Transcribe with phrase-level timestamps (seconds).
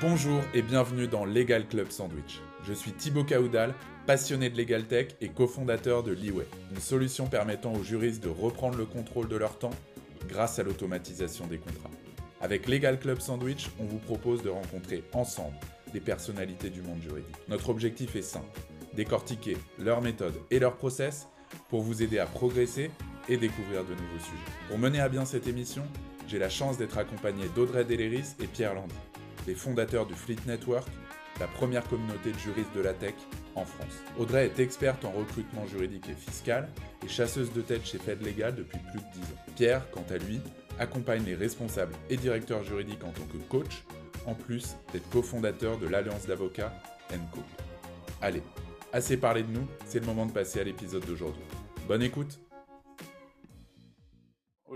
[0.00, 2.40] Bonjour et bienvenue dans Legal Club Sandwich.
[2.64, 3.74] Je suis Thibaut Caoudal,
[4.06, 8.76] passionné de Legal Tech et cofondateur de Leeway, une solution permettant aux juristes de reprendre
[8.76, 9.74] le contrôle de leur temps
[10.28, 11.90] grâce à l'automatisation des contrats.
[12.40, 15.56] Avec Legal Club Sandwich, on vous propose de rencontrer ensemble
[15.92, 17.36] des personnalités du monde juridique.
[17.48, 18.60] Notre objectif est simple,
[18.94, 21.28] décortiquer leurs méthodes et leurs process
[21.68, 22.90] pour vous aider à progresser
[23.28, 24.52] et découvrir de nouveaux sujets.
[24.68, 25.82] Pour mener à bien cette émission,
[26.28, 28.94] j'ai la chance d'être accompagné d'Audrey Deléris et Pierre Landy,
[29.46, 30.88] les fondateurs du Fleet Network,
[31.40, 33.14] la première communauté de juristes de la tech
[33.54, 34.02] en France.
[34.18, 36.68] Audrey est experte en recrutement juridique et fiscal
[37.04, 39.52] et chasseuse de tête chez Fed Legal depuis plus de 10 ans.
[39.54, 40.40] Pierre, quant à lui,
[40.78, 43.84] accompagne les responsables et directeurs juridiques en tant que coach,
[44.26, 46.72] en plus d'être cofondateur de l'Alliance d'avocats
[47.32, 47.40] Co.
[48.20, 48.42] Allez,
[48.92, 51.44] assez parlé de nous, c'est le moment de passer à l'épisode d'aujourd'hui.
[51.86, 52.40] Bonne écoute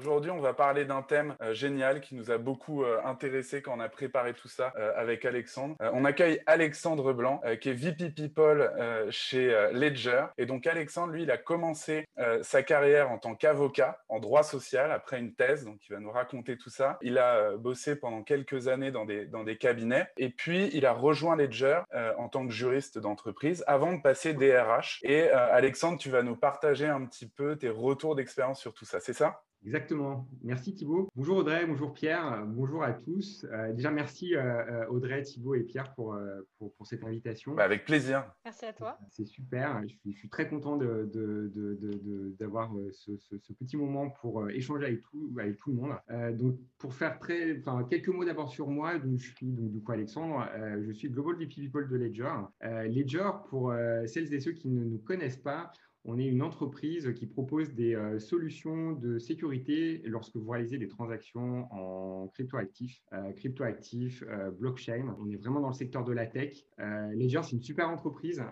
[0.01, 3.77] Aujourd'hui, on va parler d'un thème euh, génial qui nous a beaucoup euh, intéressé quand
[3.77, 5.77] on a préparé tout ça euh, avec Alexandre.
[5.79, 8.70] on accueille Alexandre Blanc, qui est VP People
[9.11, 10.25] chez Ledger.
[10.39, 12.07] Et donc Alexandre, lui, il a commencé
[12.42, 15.65] sa carrière en tant qu'avocat en droit social après une thèse.
[15.65, 16.98] Donc il va nous raconter tout ça.
[17.03, 20.07] Il a bossé pendant quelques années dans des, dans des cabinets.
[20.17, 21.81] Et puis, il a rejoint Ledger
[22.17, 25.01] en tant que juriste d'entreprise avant de passer DRH.
[25.03, 29.01] Et Alexandre, tu vas nous partager un petit peu tes retours d'expérience sur tout ça.
[29.01, 29.42] C'est ça?
[29.64, 30.27] Exactement.
[30.42, 31.08] Merci Thibault.
[31.14, 33.44] Bonjour Audrey, bonjour Pierre, bonjour à tous.
[33.53, 36.17] Euh, déjà, merci euh, euh, Audrey, Thibault et Pierre pour,
[36.56, 37.55] pour, pour cette invitation.
[37.55, 38.25] Bah, avec plaisir.
[38.44, 38.98] Merci à toi.
[39.11, 39.83] C'est super.
[39.83, 44.08] Je suis, je suis, très content d'avoir de, de, de, ce, ce, ce, petit moment
[44.08, 46.39] pour échanger avec tout, avec tout le monde.
[46.39, 49.83] donc, pour faire très, enfin, quelques mots d'abord sur moi, donc, je suis donc, du
[49.83, 50.48] coup Alexandre,
[50.80, 52.33] je suis Global VP People de Ledger.
[52.62, 53.74] Ledger, pour
[54.06, 55.70] celles et ceux qui ne nous connaissent pas,
[56.05, 60.89] on est une entreprise qui propose des euh, solutions de sécurité lorsque vous réalisez des
[60.89, 65.14] transactions en cryptoactifs, euh, cryptoactifs, euh, blockchain.
[65.20, 66.64] On est vraiment dans le secteur de la tech.
[66.79, 68.42] Ledger, c'est une super entreprise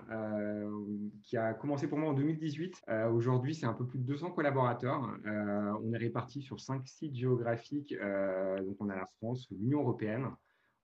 [1.23, 2.83] qui a commencé pour moi en 2018.
[3.13, 5.01] Aujourd'hui, c'est un peu plus de 200 collaborateurs.
[5.25, 7.95] on est répartis sur cinq sites géographiques.
[7.95, 10.27] donc, on a la France, l'Union européenne,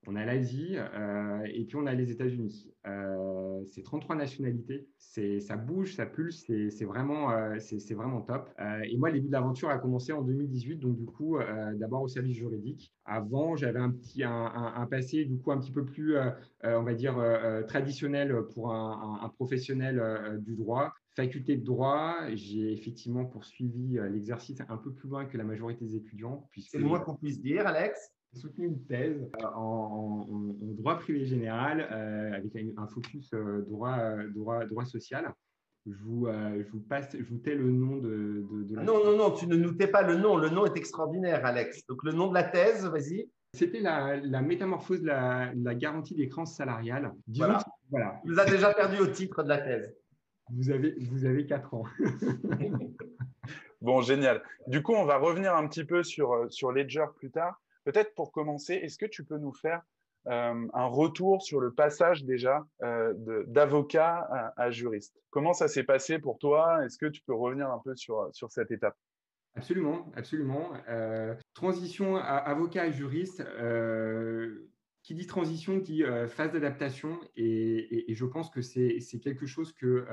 [0.07, 0.77] on a l'Asie
[1.45, 2.71] et puis on a les États-Unis
[3.67, 8.49] c'est 33 nationalités, c'est ça bouge, ça pulse, c'est vraiment, euh, c'est vraiment top.
[8.59, 11.73] Euh, et moi, le début de l'aventure a commencé en 2018, donc du coup, euh,
[11.75, 12.93] d'abord au service juridique.
[13.05, 16.15] Avant, j'avais un petit un, passé du coup un petit peu plus,
[16.63, 17.17] on va dire,
[17.67, 24.91] traditionnel pour un, professionnel du droit faculté de droit, j'ai effectivement poursuivi l'exercice un peu
[24.91, 26.49] plus loin que la majorité des étudiants.
[26.57, 30.25] C'est le qu'on puisse dire, Alex soutenu une thèse euh, en,
[30.61, 33.97] droit privé général euh, avec un, focus euh, droit,
[34.33, 35.33] droit, droit social.
[35.87, 39.15] Je vous, je vous, passe, je vous tais le nom de, de, la Non, non,
[39.15, 40.35] non, tu ne nous tais pas le nom.
[40.35, 41.85] Le nom est extraordinaire, Alex.
[41.85, 43.29] Donc, le nom de la thèse, vas-y.
[43.53, 47.13] C'était la, la, métamorphose de la, la garantie des créances salariales.
[47.27, 47.63] voilà.
[47.91, 48.19] voilà.
[48.23, 49.95] Tu nous as déjà perdu au titre de la thèse.
[50.49, 51.85] Vous avez, vous avez 4 ans.
[53.81, 54.41] bon, génial.
[54.65, 57.61] Du coup, on va revenir un petit peu sur, sur Ledger plus tard.
[57.85, 59.83] Peut-être pour commencer, est-ce que tu peux nous faire
[60.27, 63.13] euh, un retour sur le passage déjà euh,
[63.45, 65.21] d'avocat à, juriste?
[65.29, 66.83] Comment ça s'est passé pour toi?
[66.83, 68.97] Est-ce que tu peux revenir un peu sur, sur cette étape?
[69.53, 70.73] Absolument, absolument.
[70.89, 73.45] Euh, transition à avocat à juriste,
[75.03, 80.07] qui dit transition dit phase d'adaptation et, je pense que c'est quelque chose que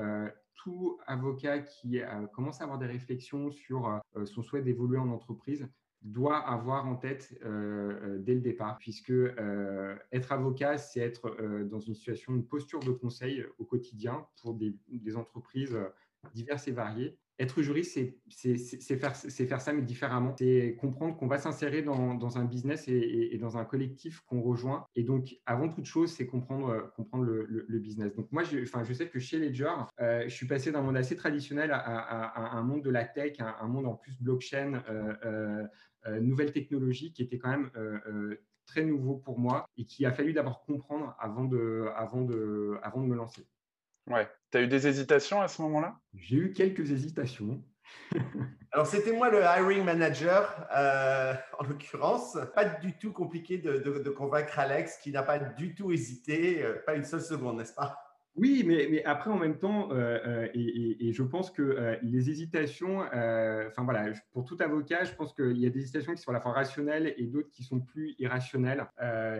[0.53, 1.99] tout avocat qui
[2.33, 5.67] commence à avoir des réflexions sur son souhait d'évoluer en entreprise
[6.03, 11.35] doit avoir en tête euh, euh, dès le départ, puisque euh, être avocat, c'est être
[11.69, 14.75] dans une situation, une posture de conseil au quotidien pour des,
[15.15, 15.77] entreprises
[16.33, 17.99] diverses et variées être juriste,
[18.29, 20.35] c'est faire, faire, ça, mais différemment.
[20.37, 24.85] C'est comprendre qu'on va s'insérer dans, dans, un business et, dans un collectif qu'on rejoint.
[24.95, 28.13] Et donc, avant toute chose, c'est comprendre, comprendre le, business.
[28.15, 31.15] Donc, moi, je, enfin, je sais que chez Ledger, je suis passé d'un monde assez
[31.15, 34.83] traditionnel à, à, un monde de la tech, un, monde en plus blockchain,
[36.05, 37.69] euh, nouvelles technologies qui était quand même
[38.65, 43.01] très nouveau pour moi et qui a fallu d'abord comprendre avant de, avant, de, avant
[43.01, 43.45] de me lancer.
[44.09, 44.27] Ouais.
[44.51, 45.99] Tu as eu des hésitations à ce moment-là?
[46.13, 47.63] J'ai eu quelques hésitations.
[48.71, 52.37] Alors, c'était moi le hiring manager, euh, en l'occurrence.
[52.55, 56.81] Pas du tout compliqué de, de, convaincre Alex, qui n'a pas du tout hésité, euh,
[56.85, 58.02] pas une seule seconde, n'est-ce pas?
[58.35, 63.83] Oui, mais, après, en même temps, euh, et, et, je pense que les hésitations, enfin
[63.83, 66.41] voilà, pour tout avocat, je pense qu'il y a des hésitations qui sont à la
[66.41, 68.85] fois rationnelles et d'autres qui sont plus irrationnelles.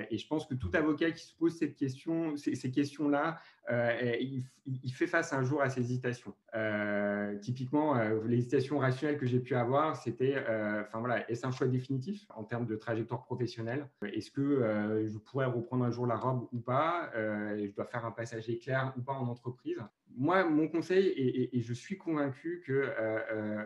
[0.10, 3.40] et je pense que tout avocat qui se pose ces questions-là,
[3.72, 6.34] euh, il, fait face un jour à ces hésitations.
[6.56, 11.68] Euh, typiquement, euh, l'hésitation rationnelle que j'ai pu avoir, c'était, enfin voilà, est-ce un choix
[11.68, 13.90] définitif en termes de trajectoire professionnelle?
[14.04, 17.10] Est-ce que je pourrais reprendre un jour la robe ou pas?
[17.16, 19.78] Je dois faire un passage éclair ou pas en entreprise
[20.16, 22.94] Moi, mon conseil, et, je suis convaincu que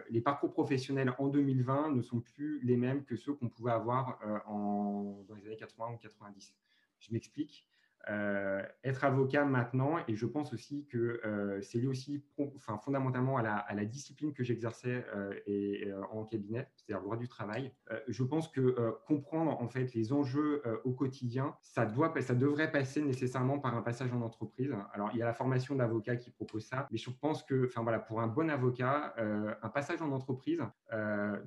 [0.09, 4.19] les parcours professionnels en 2020 ne sont plus les mêmes que ceux qu'on pouvait avoir
[4.47, 6.53] en, dans les années 80 ou 90.
[6.99, 7.67] Je m'explique.
[8.09, 12.23] Euh, être avocat maintenant, et je pense aussi que euh, c'est lié aussi
[12.55, 17.73] enfin, fondamentalement à la, discipline que j'exerçais euh, et, en cabinet, c'est-à-dire droit du travail.
[18.07, 23.01] je pense que comprendre en fait les enjeux au quotidien, ça, doit, ça devrait passer
[23.01, 24.73] nécessairement par un passage en entreprise.
[24.93, 27.83] Alors il y a la formation d'avocat qui propose ça, mais je pense que enfin,
[27.83, 30.61] voilà, pour un bon avocat, un passage en entreprise,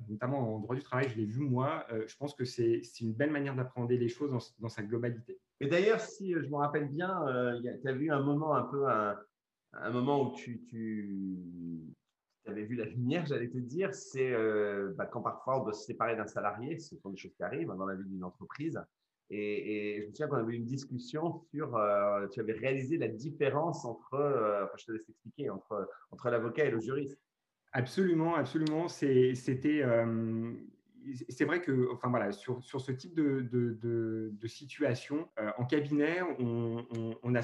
[0.07, 3.31] notamment en droit du travail, je l'ai vu moi, je pense que c'est une belle
[3.31, 5.39] manière d'appréhender les choses dans sa globalité.
[5.61, 8.87] Mais d'ailleurs, si je me rappelle bien, euh, tu as vu un moment un peu,
[8.87, 10.59] un, moment où tu,
[12.47, 15.85] avais vu la lumière, j'allais te dire, c'est euh, bah, quand parfois on doit se
[15.85, 18.81] séparer d'un salarié, ce sont des choses qui arrivent dans la vie d'une entreprise.
[19.29, 23.07] Et, je me souviens qu'on avait eu une discussion sur, euh, tu avais réalisé la
[23.07, 24.15] différence entre,
[24.63, 27.21] enfin, je te laisse expliquer, entre, entre l'avocat et le juriste.
[27.71, 28.87] Absolument, absolument.
[28.87, 29.83] C'était
[31.29, 37.41] c'est vrai que, enfin voilà, sur, ce type de, situation, euh, en cabinet, on, a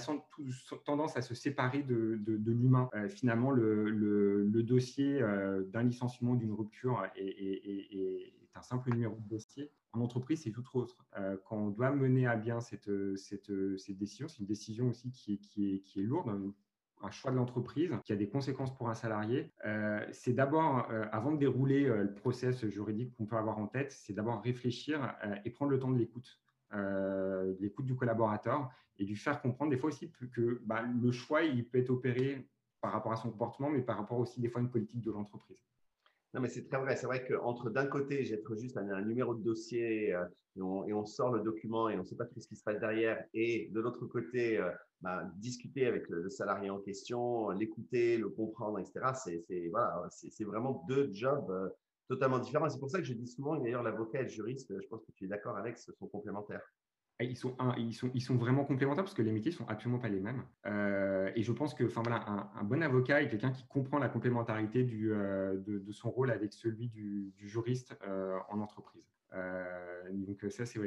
[0.86, 2.90] tendance à se séparer de, l'humain.
[2.96, 9.72] Euh, finalement, le, dossier euh, d'un licenciement, d'une rupture est, un simple numéro de dossier.
[9.94, 11.06] En entreprise, c'est tout autre.
[11.46, 16.54] quand on doit mener à bien cette, décision, c'est une décision aussi qui est lourde
[17.02, 21.06] un choix de l'entreprise qui a des conséquences pour un salarié, euh, c'est d'abord, euh,
[21.12, 25.16] avant de dérouler euh, le process juridique qu'on peut avoir en tête, c'est d'abord réfléchir
[25.46, 26.40] et prendre le temps de l'écoute.
[27.60, 31.66] l'écoute du collaborateur et lui faire comprendre des fois aussi que bah, le choix il
[31.68, 32.50] peut être opéré
[32.82, 35.12] par rapport à son comportement mais par rapport aussi des fois à une politique de
[35.12, 35.64] l'entreprise.
[36.34, 36.96] Non, mais c'est très vrai.
[36.96, 40.16] C'est vrai qu'entre d'un côté, j'ai juste un, numéro de dossier et,
[40.62, 43.24] on, sort le document et on ne sait pas tout ce qui se passe derrière,
[43.34, 44.60] et de l'autre côté,
[45.02, 49.14] bah, discuter avec le, salarié en question, l'écouter, le comprendre, etc.
[49.14, 51.70] C'est voilà, c'est vraiment deux jobs euh,
[52.10, 52.70] totalement différents.
[52.70, 55.12] C'est pour ça que je dis souvent, d'ailleurs, l'avocat et le juriste, je pense que
[55.12, 56.64] tu es d'accord avec, ce sont complémentaires.
[57.20, 60.44] Ils sont, ils, sont, vraiment complémentaires parce que les métiers sont absolument pas les mêmes.
[60.68, 62.04] Euh, et je pense que enfin,
[62.56, 66.90] un, bon avocat est quelqu'un qui comprend la complémentarité euh, de, son rôle avec celui
[66.90, 67.98] du, juriste
[68.50, 69.17] en entreprise.
[69.34, 70.80] Euh, donc ça, c'est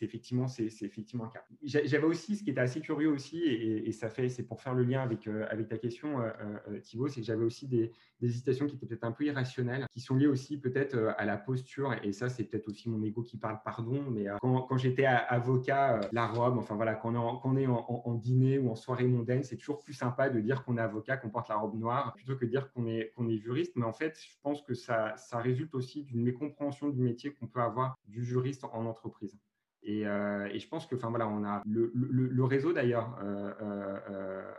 [0.00, 1.44] effectivement, c'est effectivement un cas.
[1.62, 4.84] J'avais aussi, ce qui était assez curieux aussi, et, ça fait, c'est pour faire le
[4.84, 8.74] lien avec, euh, avec ta question, euh, Thibaut, c'est que j'avais aussi des, hésitations qui
[8.74, 12.28] étaient peut-être un peu irrationnelles, qui sont liées aussi peut-être à la posture, et ça,
[12.28, 16.74] c'est peut-être aussi mon ego qui parle, pardon, mais quand, j'étais avocat, la robe, enfin
[16.74, 19.78] voilà, quand on est, en, on est en, dîner ou en soirée mondaine, c'est toujours
[19.78, 22.50] plus sympa de dire qu'on est avocat, qu'on porte la robe noire, plutôt que de
[22.50, 23.72] dire qu'on est, qu'on est juriste.
[23.76, 27.46] Mais en fait, je pense que ça, ça résulte aussi d'une mécompréhension du métier qu'on
[27.46, 29.38] peut avoir du juriste en entreprise.
[29.82, 34.52] Et, euh, je pense que, enfin voilà, on a le, réseau d'ailleurs euh, euh,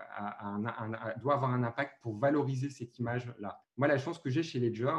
[1.21, 3.61] doit avoir un impact pour valoriser cette image-là.
[3.77, 4.93] Moi, la chance que j'ai chez Ledger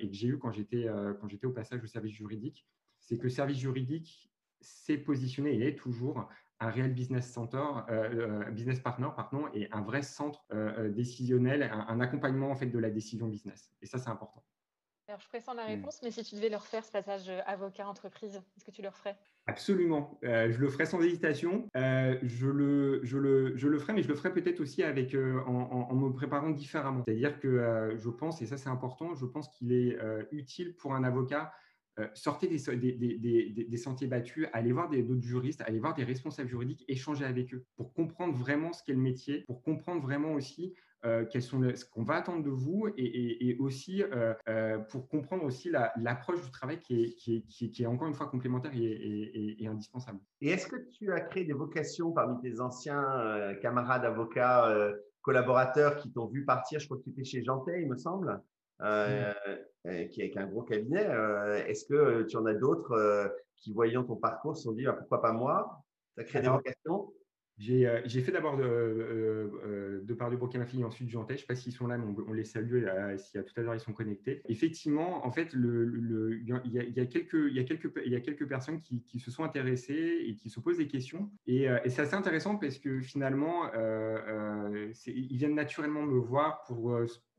[0.00, 0.86] et que j'ai eu quand j'étais
[1.20, 2.66] quand j'étais au passage au service juridique,
[2.98, 6.28] c'est que le service juridique s'est positionné et est toujours
[6.60, 7.64] un réel business center,
[8.52, 10.44] business partner, pardon, et un vrai centre
[10.90, 13.72] décisionnel, un, un, accompagnement en fait de la décision business.
[13.80, 14.44] Et ça, c'est important.
[15.08, 15.68] Alors, je pressens la mmh.
[15.68, 18.90] réponse, mais si tu devais leur faire ce passage euh, avocat-entreprise, est-ce que tu le
[18.90, 19.16] ferais?
[19.46, 20.18] Absolument.
[20.24, 21.68] Euh, je le ferai sans hésitation.
[21.76, 25.14] Euh, je, le, je, le, je le ferai, mais je le ferai peut-être aussi avec,
[25.14, 27.02] en, me préparant différemment.
[27.04, 29.98] C'est-à-dire que je pense, et ça c'est important, je pense qu'il est
[30.30, 31.52] utile pour un avocat
[32.14, 36.48] sortez des, des, des, des, sentiers battus, allez voir d'autres juristes, allez voir des responsables
[36.48, 40.74] juridiques, échanger avec eux pour comprendre vraiment ce qu'est le métier, pour comprendre vraiment aussi
[41.04, 45.70] euh, sont ce qu'on va attendre de vous et, aussi euh, euh, pour comprendre aussi
[45.96, 50.20] l'approche du travail qui est, qui, est, qui, est, encore une fois complémentaire et, indispensable.
[50.40, 54.72] Et est-ce que tu as créé des vocations parmi tes anciens camarades avocats,
[55.22, 56.78] collaborateurs qui t'ont vu partir?
[56.78, 58.40] Je crois que tu étais chez Jantet, il me semble.
[58.78, 61.08] qui est un gros cabinet.
[61.66, 65.20] Est-ce que tu en as d'autres qui, voyant ton parcours, se sont dit ah, pourquoi
[65.20, 65.82] pas moi?
[66.14, 67.12] Tu as créé des vocations?
[67.60, 71.34] Euh, j'ai fait d'abord de, euh, euh, de par du Burkina Faso et ensuite Jantais.
[71.34, 72.84] Je ne sais pas s'ils sont là, mais on, les salue
[73.18, 74.42] si à tout à l'heure ils sont connectés.
[74.48, 80.60] Effectivement, en fait, il, y a, quelques, personnes qui, se sont intéressées et qui se
[80.60, 81.30] posent des questions.
[81.46, 83.70] Et, et c'est assez intéressant parce que finalement,
[85.06, 86.96] ils viennent naturellement me voir pour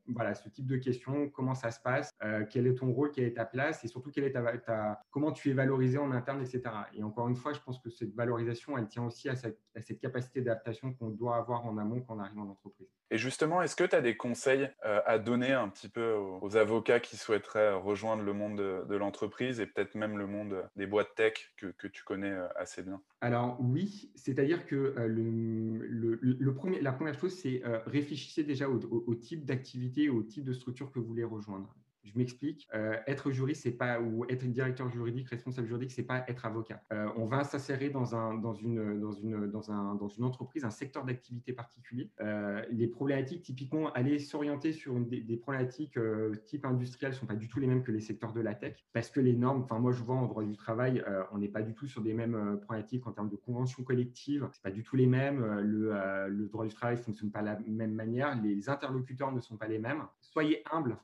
[0.08, 3.26] voilà, ce type de questions, comment ça se passe, euh, quel est ton rôle, quelle
[3.26, 6.62] est ta place et surtout quelle est ta, comment tu es valorisé en interne, etc.
[6.94, 10.42] Et encore une fois, je pense que cette valorisation, elle tient aussi à, cette capacité
[10.42, 12.88] d'adaptation qu'on doit avoir en amont quand on arrive en entreprise.
[13.12, 16.58] Et justement, est-ce que tu as des conseils euh, à donner un petit peu aux,
[16.58, 21.16] avocats qui souhaiteraient rejoindre le monde de, l'entreprise et peut-être même le monde des boîtes
[21.16, 23.02] tech que, que tu connais euh, assez bien?
[23.22, 29.16] Alors oui, c'est-à-dire que le, le, premier, la première chose, c'est réfléchissez déjà au, au
[29.16, 31.76] type d'activité, au type de structure que vous voulez rejoindre.
[32.04, 32.68] Je m'explique.
[32.74, 36.82] Euh, être juriste, c'est pas ou être directeur juridique, responsable juridique, c'est pas être avocat.
[36.92, 40.66] Euh, on va s'insérer dans un dans une dans une dans un dans une entreprise,
[40.66, 42.12] un secteur d'activité particulier.
[42.20, 45.98] Euh, les problématiques, typiquement, aller s'orienter sur des, problématiques
[46.46, 49.10] type industriel sont pas du tout les mêmes que les secteurs de la tech, parce
[49.10, 49.62] que les normes.
[49.64, 52.14] Enfin, moi, je vois en droit du travail, on n'est pas du tout sur des
[52.14, 54.48] mêmes problématiques en termes de conventions collectives.
[54.52, 55.42] C'est pas du tout les mêmes.
[55.62, 58.40] Le, le droit du travail fonctionne pas de la même manière.
[58.42, 60.04] Les interlocuteurs ne sont pas les mêmes.
[60.22, 60.98] Soyez humble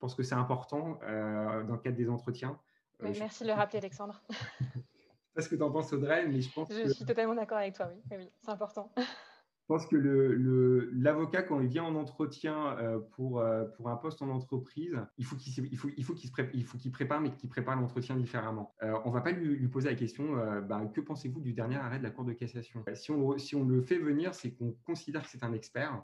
[0.00, 2.58] pense que c'est important euh, dans le cadre des entretiens.
[3.02, 4.22] Euh, merci de le rappeler, Alexandre.
[4.30, 4.82] je sais
[5.34, 7.74] pas ce que tu en penses, Audrey, mais je pense Je suis totalement d'accord avec
[7.74, 8.92] toi, oui, oui, c'est important.
[9.62, 9.96] Je pense que
[10.94, 13.40] l'avocat, le, quand il vient en entretien euh, pour,
[13.76, 17.20] pour un poste en entreprise, il faut qu'il il faut, il faut qu'il qu prépare,
[17.20, 18.74] mais qu'il prépare l'entretien différemment.
[18.82, 21.98] on ne va pas lui, lui, poser la question bah, que pensez-vous du dernier arrêt
[21.98, 22.84] de la Cour de cassation?
[22.94, 26.02] Si on, si on le fait venir, c'est qu'on considère que c'est un expert.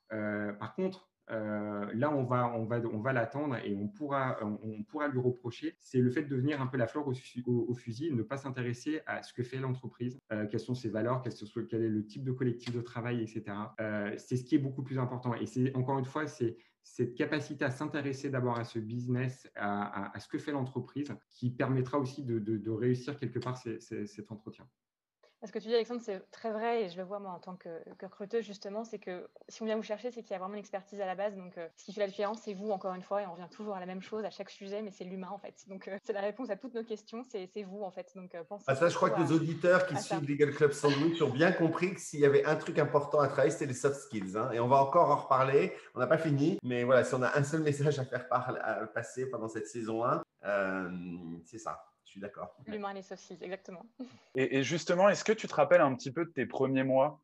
[0.60, 4.82] par contre, euh, là, on va, on va, on va l'attendre et on pourra, on,
[4.84, 8.22] pourra lui reprocher, c'est le fait de devenir un peu la fleur au, fusil, ne
[8.22, 11.32] pas s'intéresser à ce que fait l'entreprise, euh, quelles sont ses valeurs, quel,
[11.68, 13.44] quel, est le type de collectif de travail, etc.
[13.80, 15.34] Euh, c'est ce qui est beaucoup plus important.
[15.34, 20.12] Et c'est encore une fois, c'est cette capacité à s'intéresser d'abord à ce business, à,
[20.20, 24.68] ce que fait l'entreprise, qui permettra aussi de, réussir quelque part cet entretien.
[25.44, 27.56] Ce que tu dis, Alexandre, c'est très vrai et je le vois moi en tant
[27.56, 27.68] que,
[28.02, 30.60] recruteuse, justement, c'est que si on vient vous chercher, c'est qu'il y a vraiment une
[30.60, 31.36] expertise à la base.
[31.36, 33.48] Donc, euh, ce qui fait la différence, c'est vous, encore une fois, et on revient
[33.50, 35.54] toujours à la même chose à chaque sujet, mais c'est l'humain, en fait.
[35.68, 38.12] Donc, euh, c'est la réponse à toutes nos questions, c'est vous, en fait.
[38.16, 41.20] Donc, euh, pensez ah, ça, je crois que les auditeurs qui suivent Legal Club Sandwich
[41.20, 44.00] ont bien compris que s'il y avait un truc important à travailler, c'était les soft
[44.00, 44.36] skills.
[44.36, 44.50] Hein.
[44.52, 45.72] et on va encore en reparler.
[45.94, 48.26] On n'a pas fini, mais voilà, si on a un seul message à faire
[48.94, 50.22] passer pendant cette saison 1,
[51.44, 51.84] c'est ça
[52.16, 52.56] d'accord.
[52.66, 53.84] L'humain et les soft skills, exactement.
[54.34, 57.20] Et, justement, est-ce que tu te rappelles un petit peu de tes premiers mois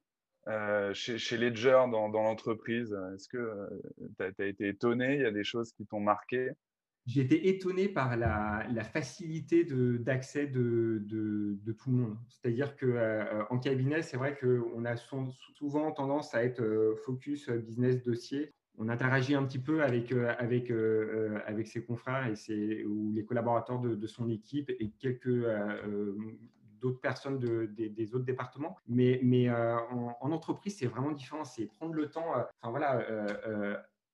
[0.49, 2.97] euh, chez, Ledger dans, l'entreprise?
[3.15, 3.69] Est-ce que euh,
[4.19, 5.15] tu as, été étonné?
[5.15, 6.51] Il y a des choses qui t'ont marqué?
[7.07, 12.19] J'ai été étonné par la, facilité d'accès de, de, tout le monde.
[12.29, 18.03] C'est-à-dire qu'en euh, en cabinet, c'est vrai qu'on a souvent tendance à être focus business
[18.03, 22.85] dossier on interagit un petit peu avec, euh, avec, euh, euh, avec ses confrères et
[22.85, 25.47] ou les collaborateurs de, son équipe et quelques
[26.81, 28.77] d'autres personnes des, autres départements.
[28.89, 31.45] Mais, mais en, entreprise, c'est vraiment différent.
[31.45, 32.33] C'est prendre le temps.
[32.61, 33.07] Enfin voilà.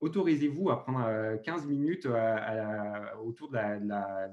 [0.00, 2.06] Autorisez-vous à prendre 15 minutes
[3.24, 4.28] autour de la,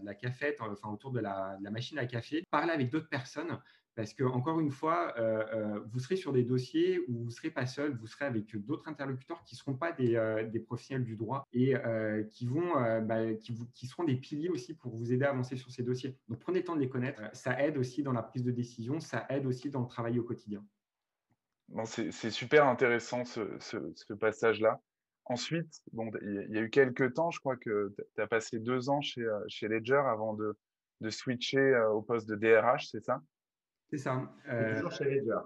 [0.60, 3.58] enfin autour de la, machine à café, parler avec d'autres personnes,
[3.96, 7.30] parce que, encore une fois, euh, euh, vous serez sur des dossiers où vous ne
[7.30, 10.60] serez pas seul, vous serez avec d'autres interlocuteurs qui ne seront pas des, euh, des,
[10.60, 11.76] professionnels du droit et
[12.30, 15.72] qui, vont, bah, qui, qui, seront des piliers aussi pour vous aider à avancer sur
[15.72, 16.18] ces dossiers.
[16.28, 17.22] Donc, prenez le temps de les connaître.
[17.34, 20.24] Ça aide aussi dans la prise de décision, ça aide aussi dans le travail au
[20.24, 20.66] quotidien.
[21.70, 24.80] Bon, c'est super intéressant ce, ce, passage-là.
[25.24, 28.90] Ensuite, bon, il y a eu quelques temps, je crois que tu as passé deux
[28.90, 30.56] ans chez, chez Ledger avant de,
[31.02, 33.22] de switcher au poste de DRH, c'est ça?
[33.90, 34.30] C'est ça.
[34.50, 35.40] Euh, toujours chez Ledger.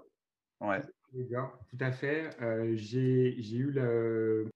[0.60, 0.80] Ouais.
[1.68, 2.30] Tout à fait.
[2.40, 4.48] Euh, j'ai eu le.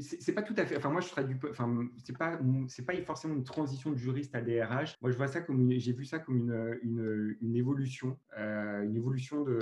[0.00, 0.76] C'est pas tout à fait.
[0.76, 1.38] Enfin, moi, je du.
[1.48, 4.96] Enfin, c'est pas, pas forcément une transition de juriste à DRH.
[5.00, 5.70] Moi, je vois ça comme.
[5.70, 9.58] J'ai vu ça comme une, une, une évolution, euh, une évolution de,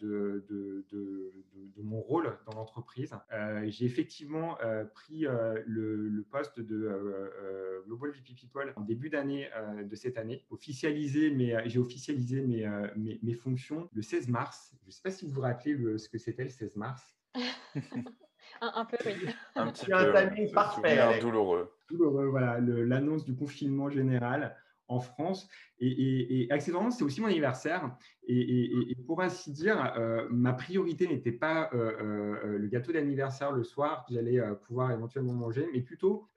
[0.00, 1.32] de, de, de,
[1.76, 3.14] de mon rôle dans l'entreprise.
[3.32, 4.58] Euh, j'ai effectivement
[4.94, 9.48] pris le, le, poste de Global VP People en début d'année
[9.82, 10.44] de cette année.
[10.50, 14.72] Officialisé, mais j'ai officialisé mes, mes, mes, fonctions le 16 mars.
[14.86, 17.02] Je sais pas si vous vous rappelez le ce que c'était le 16 mars.
[18.60, 19.28] un, peu, oui.
[19.54, 19.94] Un petit peu.
[19.94, 21.20] Un timing parfait.
[21.20, 21.76] Douloureux.
[21.88, 22.58] Douloureux, voilà.
[22.60, 24.56] L'annonce du confinement général
[24.88, 25.48] en France.
[25.78, 27.96] Et, et, accessoirement, c'est aussi mon anniversaire.
[28.28, 33.62] Et, pour ainsi dire, euh, ma priorité n'était pas euh, euh, le gâteau d'anniversaire le
[33.62, 36.28] soir que j'allais pouvoir éventuellement manger, mais plutôt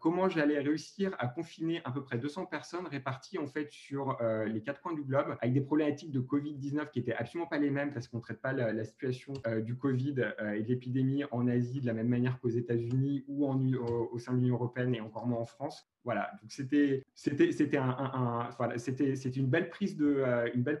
[0.00, 4.60] comment j'allais réussir à confiner à peu près 200 personnes réparties en fait sur les
[4.62, 7.92] quatre coins du globe avec des problématiques de Covid-19 qui étaient absolument pas les mêmes
[7.92, 9.32] parce qu'on ne traite pas la, situation
[9.64, 14.18] du Covid et de l'épidémie en Asie de la même manière qu'aux États-Unis ou au,
[14.18, 15.88] sein de l'Union européenne et encore moins en France.
[16.04, 19.96] Voilà, donc c'était c'était c'était un, voilà, c'était une belle prise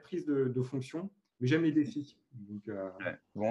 [0.02, 1.10] prise de fonction,
[1.40, 2.18] mais j'aime les défis.
[2.68, 2.90] Euh,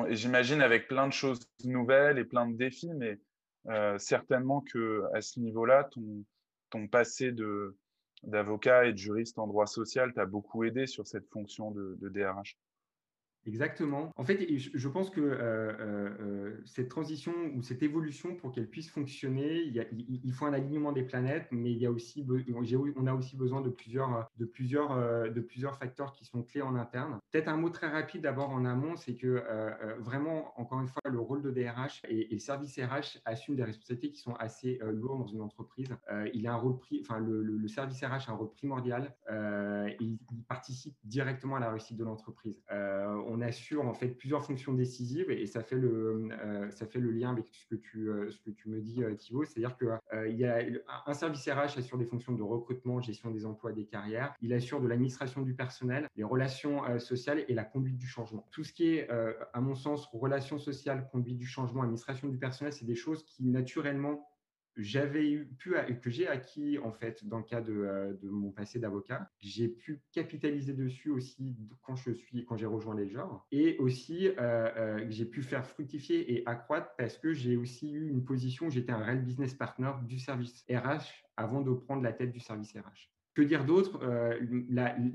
[0.10, 3.20] j'imagine avec plein de choses nouvelles et plein de défis, mais
[3.98, 5.90] certainement que à ce niveau-là,
[6.70, 7.34] ton, passé
[8.24, 12.58] d'avocat et de juriste en droit social t'a beaucoup aidé sur cette fonction de DRH.
[13.46, 14.12] Exactement.
[14.16, 18.68] En fait, je pense que euh, euh, euh, cette transition ou cette évolution, pour qu'elle
[18.68, 22.26] puisse fonctionner, il, faut un alignement des planètes, mais il y a aussi,
[22.96, 26.76] on a aussi besoin de plusieurs, de, plusieurs, de plusieurs facteurs qui sont clés en
[26.76, 27.20] interne.
[27.32, 29.44] Peut-être un mot très rapide d'abord en amont, c'est que
[30.00, 34.12] vraiment, encore une fois, le rôle de DRH et, le service RH assume des responsabilités
[34.12, 35.90] qui sont assez lourdes dans une entreprise.
[36.34, 36.78] il a un rôle,
[37.20, 42.04] le, service RH a un rôle primordial et il, participe directement à la réussite de
[42.04, 42.62] l'entreprise
[43.42, 47.76] assure en fait plusieurs fonctions décisives et ça fait le, euh, lien avec ce que
[47.76, 48.30] tu, euh,
[48.66, 49.46] me dis, euh, Thibaut.
[49.46, 50.00] C'est-à-dire qu'il
[50.30, 50.60] il y a
[51.06, 54.34] un service RH assure des fonctions de recrutement, gestion des emplois, des carrières.
[54.42, 58.48] Il assure de l'administration du personnel, les relations sociales et la conduite du changement.
[58.52, 62.74] Tout ce qui est, à mon sens, relations sociales, conduite du changement, administration du personnel,
[62.74, 64.28] c'est des choses qui naturellement
[64.78, 69.30] j'avais pu que j'ai acquis en fait dans le euh, de, mon passé d'avocat.
[69.40, 74.28] J'ai pu capitaliser dessus aussi quand je suis quand j'ai rejoint les genres et aussi
[74.28, 78.70] euh, euh, j'ai pu faire fructifier et accroître parce que j'ai aussi eu une position
[78.70, 82.74] j'étais un réel business partner du service RH avant de prendre la tête du service
[82.74, 83.12] RH.
[83.34, 84.00] Que dire d'autre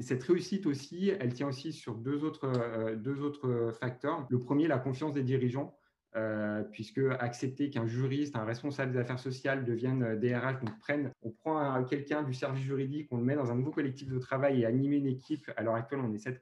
[0.01, 4.27] Cette réussite aussi, elle tient aussi sur deux autres, deux autres facteurs.
[4.29, 5.80] Le premier, la confiance des dirigeants.
[6.17, 11.31] Euh, puisque accepter qu'un juriste, un responsable des affaires sociales devienne DRH, donc prenne, on
[11.31, 14.67] prend quelqu'un du service juridique, on le met dans un nouveau collectif de travail et
[14.67, 15.49] animer une équipe.
[15.57, 16.41] À l'heure actuelle, on est sept,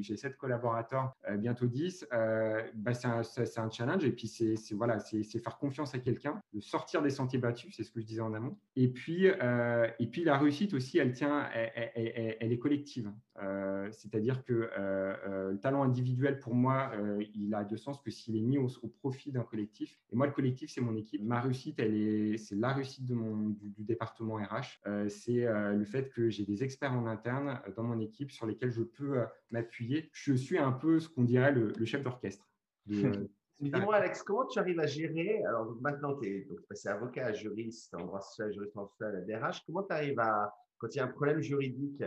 [0.00, 2.08] j'ai sept collaborateurs, euh, bientôt 10.
[2.12, 3.06] Euh, bah c'est
[3.58, 7.38] un, challenge et puis c'est voilà, c'est faire confiance à quelqu'un, de sortir des sentiers
[7.38, 8.56] battus, c'est ce que je disais en amont.
[8.74, 13.12] Et puis, et puis la réussite aussi, elle tient, elle, est collective.
[13.90, 16.92] C'est-à-dire que le talent individuel, pour moi,
[17.34, 18.68] il a de sens que s'il est mis au,
[19.03, 20.00] au profit d'un collectif.
[20.10, 21.22] Et moi, le collectif, c'est mon équipe.
[21.22, 24.80] Ma réussite, elle est, c'est la réussite de mon, du, département RH.
[24.86, 28.30] Euh, c'est euh, le fait que j'ai des experts en interne euh, dans mon équipe
[28.30, 30.08] sur lesquels je peux m'appuyer.
[30.14, 32.48] Je suis un peu ce qu'on dirait le, chef d'orchestre.
[32.86, 38.06] Dis-moi, Alex, comment tu arrives à gérer Alors maintenant, tu es passé avocat, juriste, en
[38.06, 39.64] droit social, juriste en social, à DRH.
[39.66, 42.02] Comment tu arrives à, quand il y a un problème juridique,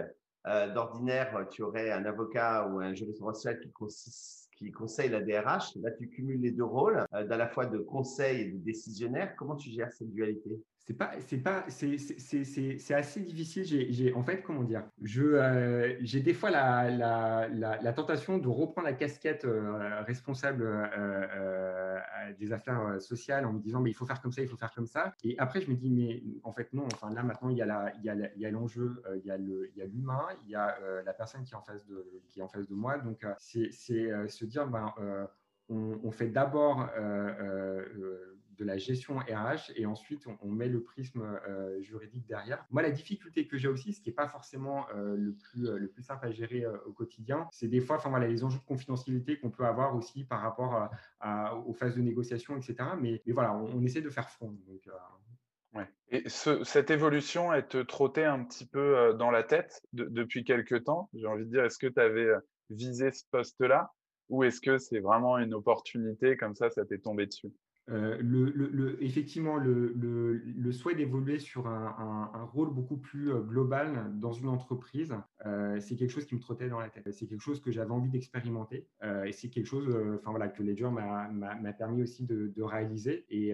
[0.73, 5.09] d'ordinaire, tu aurais un avocat ou un juriste en droit social qui consiste qui conseille
[5.09, 5.75] la DRH.
[5.75, 9.35] Là, tu cumules les deux rôles, euh, d'à la fois de conseil et de décisionnaire.
[9.35, 10.59] Comment tu gères cette dualité?
[10.87, 13.65] C'est pas, c'est pas, c'est assez difficile.
[13.65, 18.47] J'ai, en fait, comment dire, je, euh, j'ai des fois la, la, la, tentation de
[18.47, 21.99] reprendre la casquette euh, responsable euh,
[22.39, 24.71] des affaires sociales en me disant, mais il faut faire comme ça, il faut faire
[24.71, 25.13] comme ça.
[25.25, 26.85] Et après, je me dis, mais en fait, non.
[26.93, 29.69] Enfin, là, maintenant, il y a la, il y a, l'enjeu, il y a le,
[29.75, 30.73] il y a l'humain, il y a
[31.05, 32.97] la personne qui est en face de, qui est en face de moi.
[32.97, 34.93] Donc, c'est, se dire, ben,
[35.67, 36.89] on, fait d'abord
[38.57, 42.65] de la gestion RH et ensuite on, met le prisme euh, juridique derrière.
[42.71, 45.77] Moi, la difficulté que j'ai aussi, ce qui n'est pas forcément euh, le, plus, euh,
[45.77, 49.39] le plus simple à gérer au quotidien, c'est des fois voilà, les enjeux de confidentialité
[49.39, 50.89] qu'on peut avoir aussi par rapport
[51.65, 52.75] aux phases de négociation, etc.
[52.99, 54.55] Mais, voilà, on, essaie de faire front.
[55.73, 55.87] Ouais.
[56.09, 61.09] Et cette évolution, elle te trottait un petit peu dans la tête depuis quelques temps?
[61.13, 62.29] J'ai envie de dire, est-ce que tu avais
[62.69, 63.91] visé ce poste-là?
[64.29, 67.51] Ou est-ce que c'est vraiment une opportunité comme ça, ça t'est tombé dessus?
[67.89, 74.49] Euh, le, effectivement, le, souhait d'évoluer sur un, rôle beaucoup plus euh, global dans une
[74.49, 77.09] entreprise, euh, c'est quelque chose qui me trottait dans la tête.
[77.11, 78.87] C'est quelque chose que j'avais envie d'expérimenter
[79.25, 79.87] et c'est quelque chose
[80.19, 83.25] enfin, voilà, que Ledger m'a permis aussi de, réaliser.
[83.29, 83.53] Et,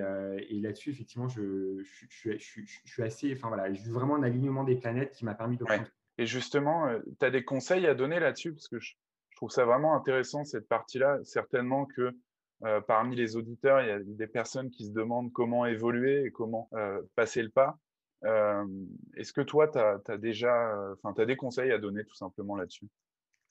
[0.62, 5.26] là-dessus, effectivement, je, je, suis assez, enfin voilà, j'ai vraiment un alignement des planètes qui
[5.26, 5.66] m'a permis de.
[6.20, 6.88] Et justement,
[7.20, 8.54] tu as des conseils à donner là-dessus?
[8.54, 8.94] Parce que je,
[9.30, 11.20] je trouve ça vraiment intéressant cette partie-là.
[11.24, 12.16] Certainement que
[12.66, 16.32] euh, parmi les auditeurs, il y a des personnes qui se demandent comment évoluer et
[16.32, 17.78] comment euh, passer le pas.
[18.24, 18.66] Euh,
[19.18, 22.56] est-ce que toi, tu as, déjà, enfin, tu as des conseils à donner tout simplement
[22.56, 22.88] là-dessus?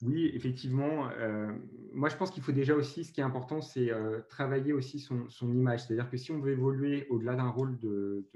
[0.03, 1.09] Oui, effectivement.
[1.17, 1.53] Euh,
[1.93, 4.99] moi, je pense qu'il faut déjà aussi, ce qui est important, c'est euh, travailler aussi
[4.99, 5.85] son, image.
[5.85, 8.27] C'est-à-dire que si on veut évoluer au-delà d'un rôle de,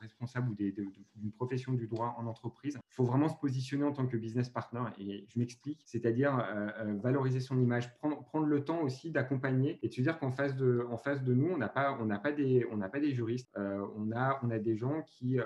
[0.00, 4.06] responsable ou d'une profession du droit en entreprise, il faut vraiment se positionner en tant
[4.06, 4.82] que business partner.
[4.98, 9.88] Et je m'explique, c'est-à-dire euh, valoriser son image, prendre, prendre le temps aussi d'accompagner et
[9.88, 13.00] de se dire qu'en face de, face de nous, on n'a pas, pas des, pas
[13.00, 15.38] des juristes, on a, on a des gens qui,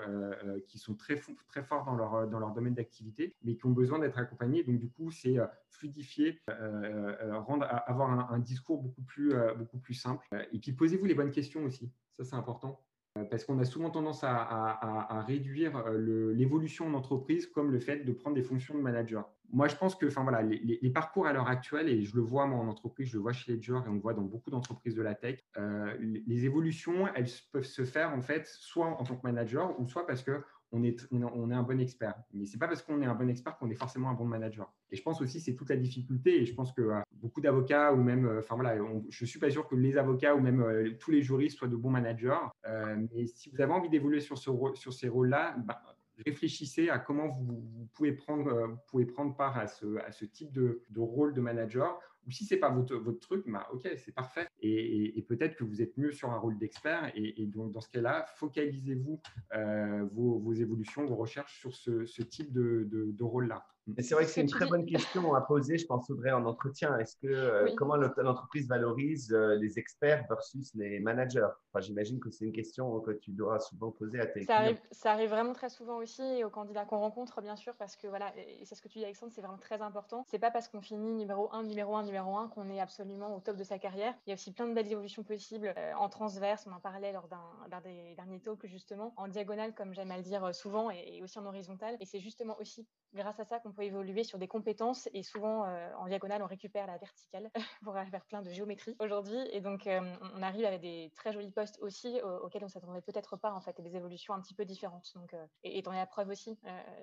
[0.67, 3.99] qui sont très, très forts dans leur, dans leur domaine d'activité, mais qui ont besoin
[3.99, 4.63] d'être accompagnés.
[4.63, 5.37] Donc, du coup, c'est
[5.69, 10.25] fluidifier, euh, euh, rendre, avoir un, discours beaucoup plus, euh, beaucoup plus simple.
[10.51, 12.83] Et puis posez-vous les bonnes questions aussi, ça c'est important
[13.31, 18.35] parce qu'on a souvent tendance à, réduire l'évolution en entreprise comme le fait de prendre
[18.35, 19.27] des fonctions de manager.
[19.51, 22.45] moi, je pense que enfin, voilà, les, parcours à l'heure actuelle, et je le vois
[22.45, 24.93] moi en entreprise, je le vois chez Ledger et on le voit dans beaucoup d'entreprises
[24.93, 29.15] de la tech, euh, les évolutions, elles peuvent se faire en fait soit en tant
[29.15, 32.15] que manager ou soit parce que on est, on est un bon expert.
[32.33, 34.25] Mais ce n'est pas parce qu'on est un bon expert qu'on est forcément un bon
[34.25, 34.71] manager.
[34.91, 36.41] Et je pense aussi c'est toute la difficulté.
[36.41, 38.77] Et je pense que euh, beaucoup d'avocats ou même, euh, enfin voilà,
[39.09, 41.91] je suis pas sûr que les avocats ou même tous les juristes soient de bons
[41.91, 42.39] managers.
[42.65, 45.81] mais si vous avez envie d'évoluer sur, ce, sur ces rôles-là, bah,
[46.25, 50.51] réfléchissez à comment vous, pouvez, prendre, euh, pouvez prendre part à ce, à ce type
[50.51, 51.99] de, de, rôle de manager.
[52.27, 54.47] Ou si ce n'est pas votre, truc, bah, ok, c'est parfait.
[54.61, 57.11] Et, peut-être que vous êtes mieux sur un rôle d'expert.
[57.15, 59.21] Et, donc, dans ce cas-là, focalisez-vous
[59.53, 63.65] euh, vos, vos, évolutions, vos recherches sur ce, type de, de rôle-là.
[63.95, 66.45] Mais c'est vrai que c'est une très bonne question à poser, je pense, Audrey, en
[66.45, 66.97] entretien.
[66.99, 71.47] Est-ce que euh, comment l'entreprise valorise euh, les experts versus les managers?
[71.71, 74.57] Enfin, J'imagine que c'est une question que tu dois souvent poser à tes ça clients.
[74.57, 78.07] Arrive, ça arrive vraiment très souvent aussi aux candidats qu'on rencontre, bien sûr, parce que
[78.07, 80.25] voilà, et c'est ce que tu dis, Alexandre, c'est vraiment très important.
[80.27, 83.39] C'est pas parce qu'on finit numéro 1, numéro 1, numéro 1 qu'on est absolument au
[83.39, 84.13] top de sa carrière.
[84.25, 86.67] Il y a aussi plein de belles évolutions possibles euh, en transverse.
[86.67, 90.23] On en parlait lors d'un des derniers talks, justement, en diagonale, comme j'aime à le
[90.23, 91.95] dire souvent, et, et aussi en horizontal.
[92.01, 95.93] Et c'est justement aussi grâce à ça qu'on évoluer sur des compétences et souvent euh,
[95.95, 97.51] en diagonale on récupère la verticale
[97.83, 99.39] pour faire plein de géométrie aujourd'hui.
[99.51, 100.01] Et donc euh,
[100.35, 103.79] on arrive avec des très jolis postes aussi auxquels on s'attendrait peut-être pas en fait
[103.79, 105.11] et des évolutions un petit peu différentes.
[105.15, 106.57] Donc euh, et t'en es la preuve aussi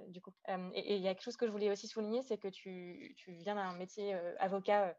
[0.08, 0.32] du coup.
[0.74, 3.32] Et il y a quelque chose que je voulais aussi souligner c'est que tu, tu
[3.32, 4.94] viens d'un métier avocat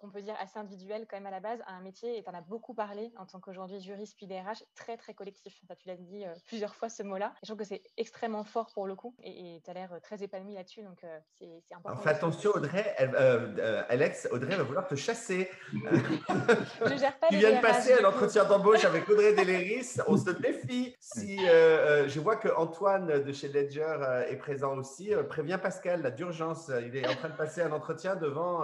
[0.00, 2.30] qu'on peut dire assez individuel quand même à la base, à un métier, et tu
[2.30, 5.60] en as beaucoup parlé en tant qu'aujourd'hui juriste puis DRH, très très collectif.
[5.78, 7.34] tu l'as dit euh, plusieurs fois ce mot-là.
[7.42, 10.54] Je trouve que c'est extrêmement fort pour le coup, et tu as l'air très épanoui
[10.54, 11.90] là-dessus, donc euh, c'est important.
[11.90, 15.50] Alors, fais attention Audrey, euh, Alex, Audrey va vouloir te chasser.
[15.72, 20.30] je gère pas tu viens de passer à l'entretien d'embauche avec Audrey Deléris, on se
[20.30, 20.96] défie.
[21.12, 23.96] Si je vois que Antoine de chez Ledger
[24.28, 28.14] est présent aussi, préviens Pascal, la d'urgence, il est en train de passer un entretien
[28.14, 28.62] devant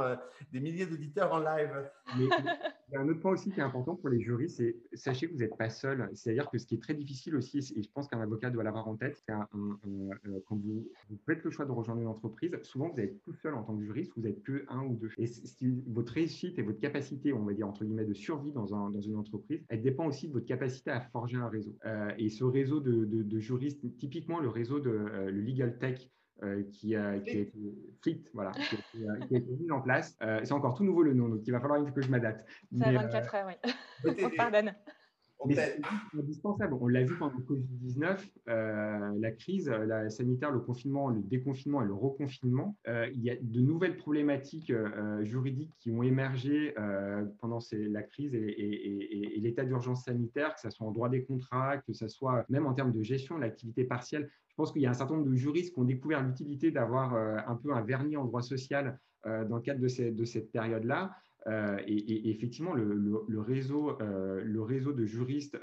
[0.52, 1.90] des milliers d'auditeurs en live.
[2.18, 2.24] Mais
[2.88, 5.26] il y a un autre point aussi qui est important pour les jurys, c'est sachez
[5.26, 6.08] que vous n'êtes pas seul.
[6.14, 8.86] C'est-à-dire que ce qui est très difficile aussi, et je pense qu'un avocat doit l'avoir
[8.88, 10.88] en tête, c'est euh, quand vous,
[11.26, 13.82] faites le choix de rejoindre une entreprise, souvent vous êtes tout seul en tant que
[13.82, 15.10] juriste, vous n'êtes que un ou deux.
[15.18, 15.26] Et
[15.88, 19.00] votre réussite et votre capacité, on va dire entre guillemets, de survie dans, un, dans
[19.00, 21.76] une entreprise, elle dépend aussi de votre capacité à forger un réseau.
[21.84, 26.08] Euh, et ce réseau de, de, juristes, typiquement le réseau de euh, le legal tech,
[26.42, 27.52] euh, qui, a, qui, a, été
[28.02, 30.16] Fleet, voilà, qui a, qui a, été mis en place.
[30.22, 32.44] Euh, c'est encore tout nouveau le nom, donc il va falloir que je m'adapte.
[32.76, 34.14] Ça 24 heures, oui.
[34.22, 34.74] On pardonne.
[35.54, 35.80] C'est
[36.18, 36.74] indispensable.
[36.80, 41.82] On l'a vu pendant le Covid-19, euh, la crise la sanitaire, le confinement, le déconfinement
[41.82, 42.76] et le reconfinement.
[42.86, 44.72] il y a de nouvelles problématiques
[45.22, 46.74] juridiques qui ont émergé
[47.40, 51.24] pendant la crise et, et, et l'état d'urgence sanitaire, que ce soit en droit des
[51.24, 54.30] contrats, que ce soit même en termes de gestion de l'activité partielle.
[54.56, 57.14] Je pense qu'il y a un certain nombre de juristes qui ont découvert l'utilité d'avoir
[57.14, 60.50] euh, un peu un vernis en droit social euh, dans le cadre de, de cette
[60.50, 61.14] période-là.
[61.46, 65.58] Euh, et, effectivement, le, réseau, le réseau de juristes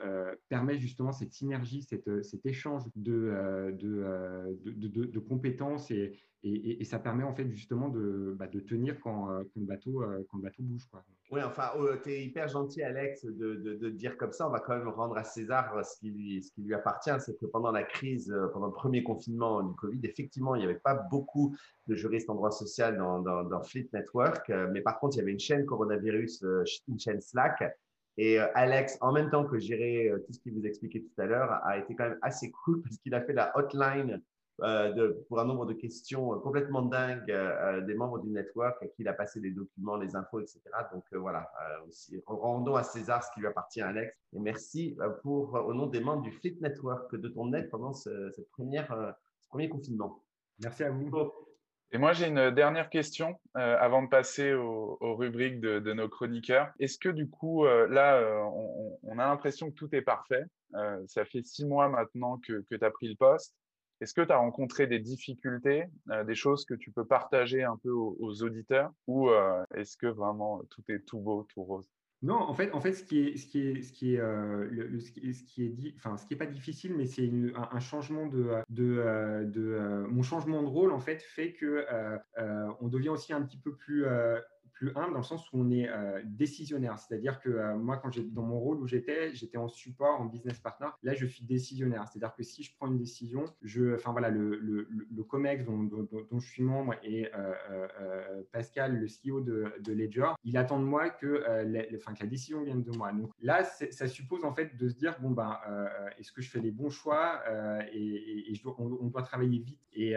[0.50, 7.34] permet justement cette synergie, cet échange de, de, de compétences et, et, ça permet en
[7.34, 10.88] fait justement de, bah, tenir le bateau, quand le bateau bouge.
[11.32, 14.48] Oui, enfin, oh, tu es hyper gentil, Alex, de, dire comme ça.
[14.48, 17.16] On va quand même rendre à César ce qui lui, ce qui lui appartient.
[17.20, 20.66] C'est que pendant la crise, euh, pendant le premier confinement du Covid, effectivement, il n'y
[20.66, 21.56] avait pas beaucoup
[21.88, 24.50] de juristes en droit social dans, dans, Fleet Network.
[24.50, 27.64] Euh, mais par contre, il y avait une chaîne coronavirus, euh, une chaîne Slack.
[28.18, 31.52] Et Alex, en même temps que gérer tout ce qu'il vous expliquait tout à l'heure,
[31.64, 34.18] a été quand même assez cool parce qu'il a fait la hotline euh,
[34.60, 38.88] de, pour un nombre de questions euh, complètement dingues euh, des membres du network à
[38.88, 40.62] qui il a passé des documents, les infos, etc.
[40.94, 41.52] Donc voilà,
[41.88, 44.16] aussi, rendons à César ce qui lui appartient, Alex.
[44.34, 48.32] Et merci pour, au nom des membres du Fleet Network de ton aide pendant ce,
[48.32, 50.24] cette première, ce premier confinement.
[50.62, 51.12] Merci à vous.
[51.92, 56.72] Et moi, j'ai une dernière question avant de passer aux, rubriques de, nos chroniqueurs.
[56.80, 60.46] Est-ce que du coup, là, on, on, a l'impression que tout est parfait?
[61.08, 63.56] Ça fait six mois maintenant que, que tu as pris le poste.
[64.04, 67.78] Est-ce que tu as rencontré des difficultés, euh, des choses que tu peux partager un
[67.78, 71.90] peu aux, auditeurs ou euh, est-ce que vraiment tout est tout beau, tout rose?
[72.22, 75.00] Non, en fait, en fait, ce qui est, ce qui est, ce qui est, euh,
[75.00, 80.06] ce dit, enfin, ce qui est pas difficile, mais c'est un, changement de, de, de
[80.10, 81.86] mon changement de rôle en fait fait que
[82.82, 84.06] on devient aussi un petit peu plus
[84.84, 85.90] plus dans le sens où on est
[86.26, 87.00] décisionnaire.
[87.00, 90.60] C'est-à-dire que moi, quand j'ai dans mon rôle où j'étais, j'étais en support, en business
[90.60, 90.88] partner.
[91.04, 92.08] Là, je suis décisionnaire.
[92.08, 96.48] C'est-à-dire que si je prends une décision, je, enfin voilà, le, le, COMEX dont, je
[96.48, 97.30] suis membre et
[98.52, 101.44] Pascal, le CEO de, Ledger, il attend de moi que,
[101.96, 103.12] enfin, que la décision vienne de moi.
[103.14, 105.58] Donc là, ça suppose en fait de se dire bon ben,
[106.18, 107.42] est-ce que je fais les bons choix
[107.94, 109.80] et, on, doit travailler vite.
[109.94, 110.16] Et,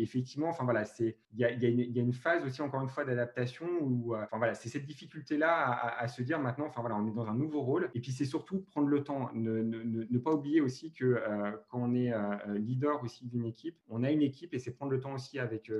[0.00, 3.81] effectivement, enfin voilà, il y a, une phase aussi encore une fois d'adaptation
[4.32, 7.34] voilà, c'est cette difficulté là à, se dire maintenant, enfin voilà, on est dans un
[7.34, 7.90] nouveau rôle.
[7.94, 11.22] Et puis c'est surtout prendre le temps, ne, pas oublier aussi que
[11.68, 12.12] quand on est
[12.58, 15.70] leader aussi d'une équipe, on a une équipe et c'est prendre le temps aussi avec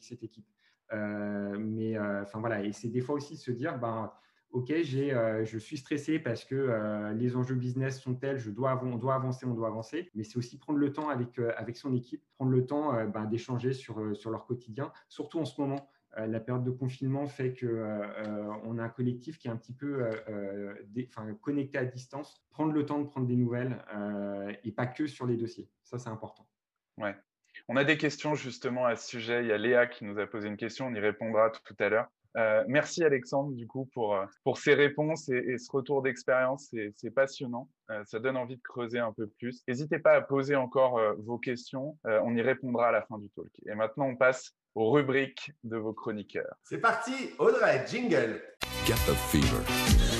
[0.00, 0.46] cette équipe.
[0.92, 4.12] mais enfin voilà, et c'est des fois aussi se dire ben
[4.52, 8.80] OK, euh, je suis stressé parce que euh, les enjeux business sont tels, je dois,
[8.82, 10.10] on doit avancer, on doit avancer.
[10.14, 13.72] Mais c'est aussi prendre le temps avec, euh, son équipe, prendre le temps ben, d'échanger
[13.72, 15.88] sur leur quotidien, surtout en ce moment.
[16.16, 20.10] La période de confinement fait qu'on a un collectif qui est un petit peu
[21.40, 22.44] connecté à distance.
[22.50, 23.76] Prendre le temps de prendre des nouvelles
[24.64, 25.68] et pas que sur les dossiers.
[25.82, 26.46] Ça, c'est important.
[26.98, 27.14] Ouais.
[27.68, 29.42] On a des questions justement à ce sujet.
[29.42, 31.88] Il y a Léa qui nous a posé une question, on y répondra tout à
[31.88, 32.08] l'heure.
[32.36, 36.72] Euh, merci Alexandre du coup pour, euh, pour ces réponses et, ce retour d'expérience.
[36.94, 37.68] C'est passionnant.
[37.90, 39.62] Euh, ça donne envie de creuser un peu plus.
[39.66, 41.98] N'hésitez pas à poser encore vos questions.
[42.04, 43.50] on y répondra à la fin du talk.
[43.66, 46.54] Et maintenant, on passe aux rubriques de vos chroniqueurs.
[46.64, 48.40] C'est parti, Audrey, jingle.
[48.86, 50.19] Get the fever.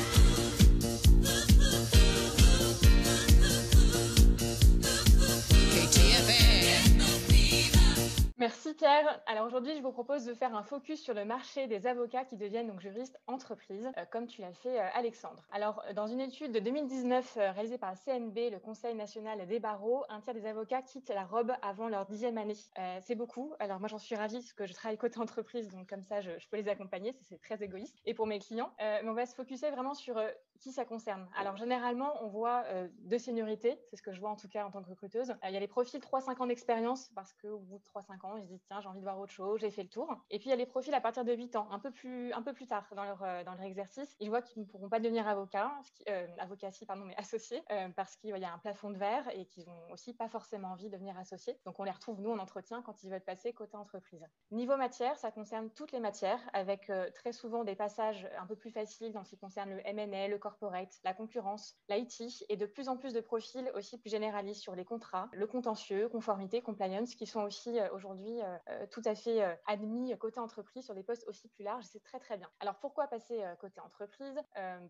[8.51, 9.23] Merci Pierre.
[9.27, 12.37] Alors aujourd'hui, je vous propose de faire un focus sur le marché des avocats qui
[12.37, 15.47] deviennent donc juristes entreprises, euh, comme tu l'as fait euh, Alexandre.
[15.53, 20.03] Alors dans une étude de 2019 euh, réalisée par CNB, le Conseil national des barreaux,
[20.09, 22.57] un tiers des avocats quittent la robe avant leur dixième année.
[23.03, 23.55] c'est beaucoup.
[23.61, 26.33] Alors moi j'en suis ravie parce que je travaille côté entreprise, donc comme ça je,
[26.51, 28.01] peux les accompagner, c'est très égoïste.
[28.05, 30.21] Et pour mes clients, mais on va se focuser vraiment sur
[30.61, 31.27] qui ça concerne.
[31.37, 32.65] Alors généralement, on voit
[33.01, 35.35] deux seniorités, c'est ce que je vois en tout cas en tant que recruteuse.
[35.45, 38.45] Il y a les profils 3-5 ans d'expérience parce qu'au bout de 3-5 ans, ils
[38.45, 40.15] se disent tiens, j'ai envie de voir autre chose, j'ai fait le tour.
[40.31, 42.33] Et puis il y a les profils à partir de 8 ans, un peu plus,
[42.33, 44.17] un peu plus tard dans leur, euh, dans leur exercice.
[44.21, 45.73] Ils voient qu'ils ne pourront pas devenir avocats,
[46.09, 49.47] euh, avocats pardon, mais associés, euh, parce qu'il y a un plafond de verre et
[49.47, 51.59] qu'ils n'ont aussi pas forcément envie de devenir associés.
[51.65, 54.25] Donc on les retrouve nous en entretien quand ils veulent passer côté entreprise.
[54.51, 58.71] Niveau matière, ça concerne toutes les matières, avec très souvent des passages un peu plus
[58.71, 62.89] faciles dans ce qui concerne le M&A, le corporate, la concurrence, l'IT, et de plus
[62.89, 67.27] en plus de profils aussi plus généralistes sur les contrats, le contentieux, conformité, compliance, qui
[67.27, 71.49] sont aussi aujourd'hui euh, tout à fait euh, admis côté entreprise sur des postes aussi
[71.49, 71.85] plus larges.
[71.85, 72.49] C'est très très bien.
[72.61, 74.39] Alors pourquoi passer euh, côté entreprise?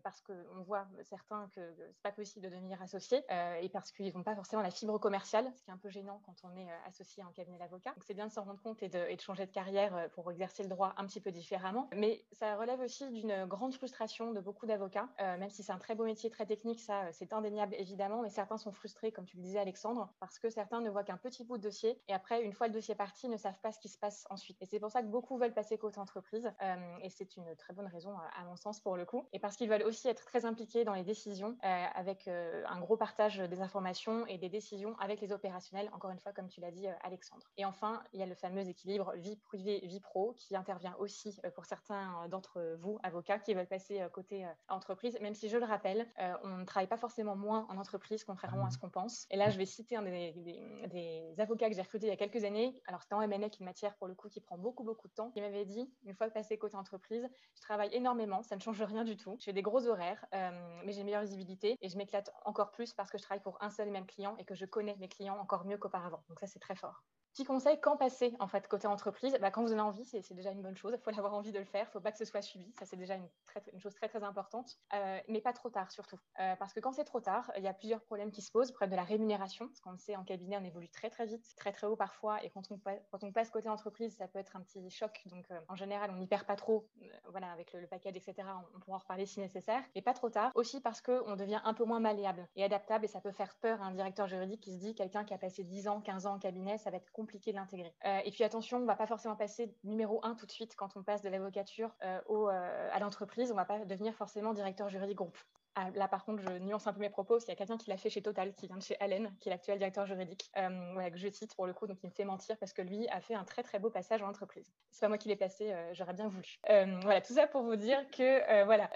[0.03, 3.23] Parce qu'on voit certains que c'est pas possible de devenir associé
[3.61, 6.21] et parce qu'ils n'ont pas forcément la fibre commerciale, ce qui est un peu gênant
[6.25, 7.91] quand on est associé en cabinet d'avocat.
[7.91, 10.69] Donc c'est bien de s'en rendre compte et de, changer de carrière pour exercer le
[10.69, 11.89] droit un petit peu différemment.
[11.95, 15.09] Mais ça relève aussi d'une grande frustration de beaucoup d'avocats,
[15.51, 18.71] si c'est un très beau métier, très technique, ça c'est indéniable évidemment, mais certains sont
[18.71, 21.63] frustrés, comme tu le disais Alexandre, parce que certains ne voient qu'un petit bout de
[21.63, 24.25] dossier et après, une fois le dossier parti, ne savent pas ce qui se passe
[24.29, 24.61] ensuite.
[24.61, 26.51] Et c'est pour ça que beaucoup veulent passer côté entreprise.
[26.61, 29.25] Euh, et c'est une très bonne raison, à, mon sens, pour le coup.
[29.33, 32.79] Et parce qu'ils veulent aussi être très impliqués dans les décisions, euh, avec euh, un
[32.79, 36.61] gros partage des informations et des décisions avec les opérationnels, encore une fois, comme tu
[36.61, 37.49] l'as dit, Alexandre.
[37.57, 41.39] Et enfin, il y a le fameux équilibre vie privée, vie pro, qui intervient aussi
[41.55, 46.07] pour certains d'entre vous, avocats, qui veulent passer côté entreprise, même si je le rappelle,
[46.43, 49.25] on ne travaille pas forcément moins en entreprise, contrairement à ce qu'on pense.
[49.29, 52.43] Et là, je vais citer un des, avocats que j'ai recruté il y a quelques
[52.43, 52.81] années.
[52.87, 55.31] Alors, c'était en MNE qui matière pour le coup qui prend beaucoup beaucoup de temps.
[55.35, 59.03] Il m'avait dit une fois passé côté entreprise, je travaille énormément, ça ne change rien
[59.03, 59.35] du tout.
[59.39, 62.71] Je fais des gros horaires, euh, mais j'ai une meilleure visibilité et je m'éclate encore
[62.71, 64.95] plus parce que je travaille pour un seul et même client et que je connais
[64.97, 66.23] mes clients encore mieux qu'auparavant.
[66.29, 67.03] Donc ça c'est très fort.
[67.33, 70.33] Petit conseil, quand passer en fait côté entreprise bah, Quand vous en avez envie, c'est
[70.33, 70.93] déjà une bonne chose.
[70.93, 71.83] Il faut avoir envie de le faire.
[71.83, 72.69] Il ne faut pas que ce soit suivi.
[72.77, 73.27] Ça, c'est déjà une,
[73.71, 74.77] une, chose très très importante.
[74.93, 76.19] Euh, mais pas trop tard surtout.
[76.41, 78.67] Euh, parce que quand c'est trop tard, il y a plusieurs problèmes qui se posent.
[78.67, 79.67] Le problème de la rémunération.
[79.67, 82.43] Parce qu'on le sait, en cabinet, on évolue très très vite, très très haut parfois.
[82.43, 85.21] Et quand on, quand on passe côté entreprise, ça peut être un petit choc.
[85.27, 86.85] Donc euh, en général, on n'y perd pas trop.
[87.29, 88.45] voilà, avec le, package, etc.
[88.75, 89.81] On, pourra en reparler si nécessaire.
[89.95, 90.51] Mais pas trop tard.
[90.55, 93.05] Aussi parce qu'on devient un peu moins malléable et adaptable.
[93.05, 95.37] Et ça peut faire peur à un directeur juridique qui se dit quelqu'un qui a
[95.37, 97.11] passé 10 ans, 15 ans en cabinet, ça va être
[97.51, 97.93] de l'intégrer.
[98.05, 100.75] Euh, et puis attention, on ne va pas forcément passer numéro un tout de suite
[100.75, 103.51] quand on passe de l'avocature euh, euh, à l'entreprise.
[103.51, 105.37] On ne va pas devenir forcément directeur juridique groupe.
[105.75, 107.89] Ah, là, par contre, je nuance un peu mes propos, qu'il y a quelqu'un qui
[107.89, 111.09] l'a fait chez Total, qui vient de chez Allen, qui est l'actuel directeur juridique, euh,
[111.09, 113.21] que je cite pour le coup, donc il me fait mentir parce que lui a
[113.21, 114.69] fait un très très beau passage en entreprise.
[114.89, 116.59] C'est pas moi qui l'ai passé, euh, j'aurais bien voulu.
[116.69, 118.89] Euh, voilà, tout ça pour vous dire que voilà,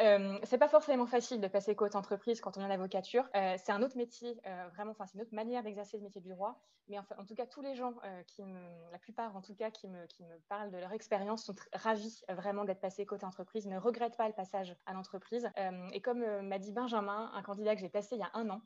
[0.44, 3.30] c'est pas forcément facile de passer côte entreprise quand on est en avocature.
[3.34, 4.38] c'est un autre métier,
[4.74, 6.60] vraiment, enfin c'est une autre manière d'exercer le métier du droit.
[6.88, 7.94] Mais en tout cas, tous les gens
[8.28, 8.44] qui
[8.92, 12.24] la plupart en tout cas, qui me, qui me parlent de leur expérience sont ravis
[12.30, 15.50] vraiment d'être passés côté entreprise, ne regrettent pas le passage à l'entreprise.
[15.94, 18.62] et comme m'a dit Benjamin, un candidat que j'ai passé il y a un an.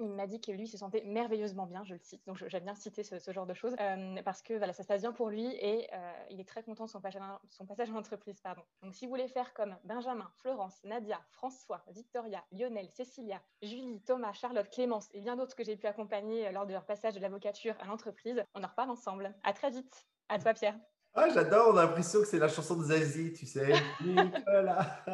[0.00, 2.74] Il m'a dit que lui se sentait merveilleusement bien, je le cite, donc j'aime bien
[2.74, 5.46] citer ce, genre de choses, euh, parce que voilà, ça se passe bien pour lui
[5.46, 8.40] et euh, il est très content de son passage, son passage en entreprise.
[8.40, 8.62] Pardon.
[8.82, 14.32] Donc si vous voulez faire comme Benjamin, Florence, Nadia, François, Victoria, Lionel, Cécilia, Julie, Thomas,
[14.32, 17.76] Charlotte, Clémence et bien d'autres que j'ai pu accompagner lors de leur passage de l'avocature
[17.78, 19.32] à l'entreprise, on en reparle ensemble.
[19.44, 20.06] À très vite.
[20.28, 20.76] À toi Pierre.
[21.16, 23.72] Ah, j'adore, on a l'impression que c'est la chanson de Zazie, tu sais.
[24.04, 25.04] Nicolas,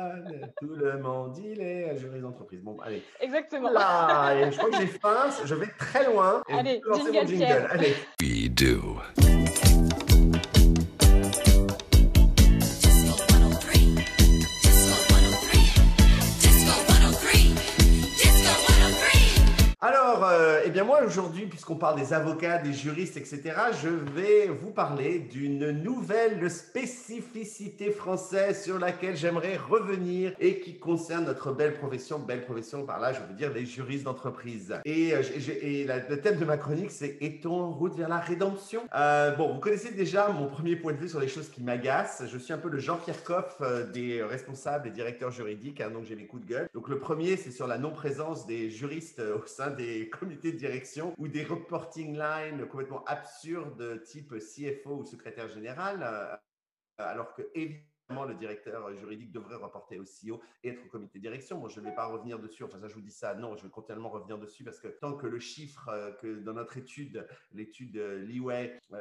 [0.58, 2.62] tout le monde, il est juriste d'entreprise.
[2.62, 3.02] Bon, allez.
[3.20, 3.68] Exactement.
[3.68, 6.42] Là, je crois que j'ai faim, je vais très loin.
[6.48, 7.68] allez, jingle, mon jingle.
[7.70, 7.94] Allez.
[8.22, 8.98] We do.
[20.22, 23.40] Euh, eh bien moi aujourd'hui, puisqu'on parle des avocats, des juristes, etc.,
[23.82, 31.24] je vais vous parler d'une nouvelle spécificité française sur laquelle j'aimerais revenir et qui concerne
[31.24, 34.74] notre belle profession, belle profession par là, je veux dire les juristes d'entreprise.
[34.84, 35.22] Et, euh,
[36.08, 38.82] le thème de ma chronique, c'est est-on en route vers la rédemption?
[38.94, 42.24] Euh, Bon, vous connaissez déjà mon premier point de vue sur les choses qui m'agacent.
[42.30, 46.16] Je suis un peu le Jean-Pierre Coff des responsables et directeurs juridiques, hein, donc j'ai
[46.16, 46.68] mes coups de gueule.
[46.74, 51.14] Donc le premier, c'est sur la non-présence des juristes au sein des comités de direction
[51.18, 56.36] ou des reporting lines complètement absurdes type CFO ou secrétaire général, euh,
[56.98, 57.42] alors que
[58.10, 61.58] le directeur juridique devrait reporter au CEO et être au comité de direction.
[61.58, 62.64] Moi, je ne vais pas revenir dessus.
[62.64, 63.34] Enfin, ça, je vous dis ça.
[63.34, 66.52] Non, je vais continuellement revenir dessus parce que tant que le chiffre euh, que dans
[66.52, 69.00] notre étude, l'étude Leeway, euh,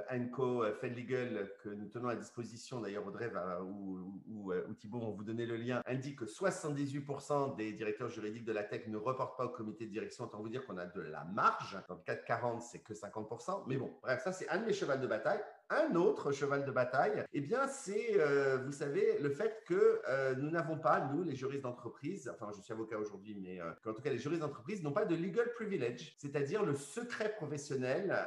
[0.89, 5.45] Legal que nous tenons à disposition, d'ailleurs, Audrey ou, ou, ou, Thibault vont vous donner
[5.45, 9.49] le lien, indique que 78% des directeurs juridiques de la tech ne reportent pas au
[9.49, 10.25] comité de direction.
[10.25, 11.77] Autant vous dire qu'on a de la marge.
[11.87, 13.63] Dans le cas de 40, c'est que 50%.
[13.67, 15.41] Mais bon, bref, ça, c'est un de mes chevals de bataille.
[15.71, 20.33] Un autre cheval de bataille, eh bien, c'est, euh, vous savez, le fait que euh,
[20.35, 23.93] nous n'avons pas, nous, les juristes d'entreprise, enfin, je suis avocat aujourd'hui, mais euh, en
[23.93, 28.17] tout cas, les juristes d'entreprise n'ont pas de legal privilege, c'est-à-dire le secret professionnel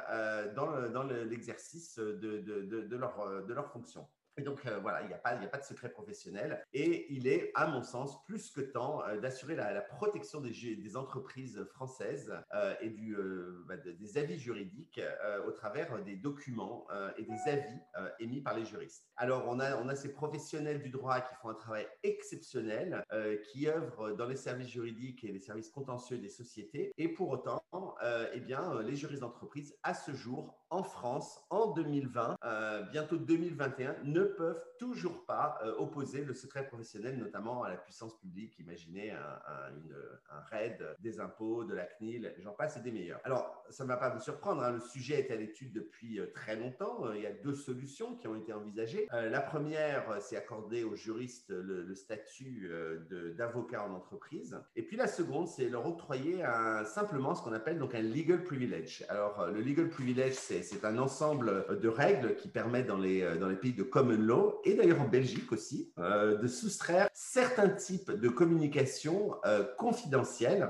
[0.55, 4.07] dans, l'exercice de, de, leur, de leur fonction.
[4.37, 7.27] Et donc euh, voilà, il n'y a, pas, a pas de secret professionnel et il
[7.27, 12.73] est, à mon sens, plus que temps euh, d'assurer la, protection des, entreprises françaises euh,
[12.81, 13.15] et du,
[13.67, 15.01] bah, des avis juridiques
[15.47, 17.79] au travers des documents et des avis
[18.19, 19.07] émis par les juristes.
[19.17, 23.03] Alors on a, on a ces professionnels du droit qui font un travail exceptionnel,
[23.51, 27.63] qui œuvrent dans les services juridiques et les services contentieux des sociétés et pour autant,
[28.33, 32.37] eh bien, les juristes d'entreprise, à ce jour, en France, en 2020,
[32.91, 38.19] bientôt 2021, ne peuvent toujours pas euh, opposer le secret professionnel, notamment à la puissance
[38.19, 38.59] publique.
[38.59, 43.21] Imaginez un, raid des impôts, de la CNIL, j'en passe et des meilleurs.
[43.23, 46.31] Alors, ça ne va pas vous surprendre, hein, le sujet est à l'étude depuis euh,
[46.33, 47.05] très longtemps.
[47.05, 49.07] Euh, il y a deux solutions qui ont été envisagées.
[49.11, 52.69] la première, c'est accorder aux juristes le, statut
[53.37, 54.59] d'avocat en entreprise.
[54.75, 56.43] Et puis la seconde, c'est leur octroyer
[56.85, 59.05] simplement ce qu'on appelle donc un legal privilege.
[59.09, 62.49] Alors, le legal privilege, c'est un ensemble de règles qui
[62.83, 66.47] dans les, dans les pays de common law, et d'ailleurs en Belgique aussi, euh, de
[66.47, 70.69] soustraire certains types de communication euh, confidentielles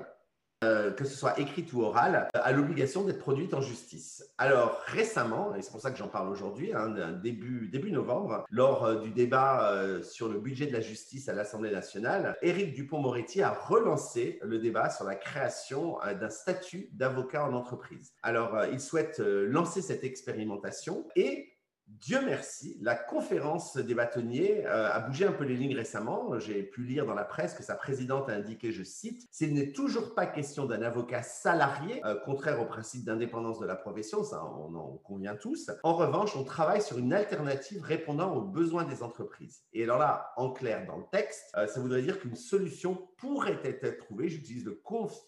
[0.64, 4.34] euh, que ce soit écrite ou orale, à l'obligation d'être produite en justice.
[4.38, 6.90] Alors récemment, et c'est pour ça que j'en parle aujourd'hui, hein,
[7.22, 12.74] début, novembre, lors du débat sur le budget de la justice à l'Assemblée nationale, Éric
[12.74, 18.14] Dupont-Moretti a relancé le débat sur la création d'un statut d'avocat en entreprise.
[18.24, 21.53] Alors il souhaite lancer cette expérimentation et
[22.02, 26.40] Dieu merci, la conférence des bâtonniers euh, a bougé un peu les lignes récemment.
[26.40, 29.72] J'ai pu lire dans la presse que sa présidente a indiqué, je cite, S'il n'est
[29.72, 34.44] toujours pas question d'un avocat salarié, euh, contraire au principe d'indépendance de la profession, ça
[34.44, 35.70] on en convient tous.
[35.84, 39.62] En revanche, on travaille sur une alternative répondant aux besoins des entreprises.
[39.74, 43.60] Et alors là, en clair dans le texte, euh, ça voudrait dire qu'une solution pourrait
[43.64, 44.82] être trouvée, j'utilise le,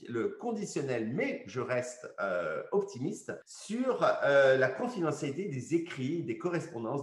[0.10, 2.08] le, conditionnel, mais je reste
[2.72, 6.55] optimiste, sur la confidentialité des écrits, des correspondances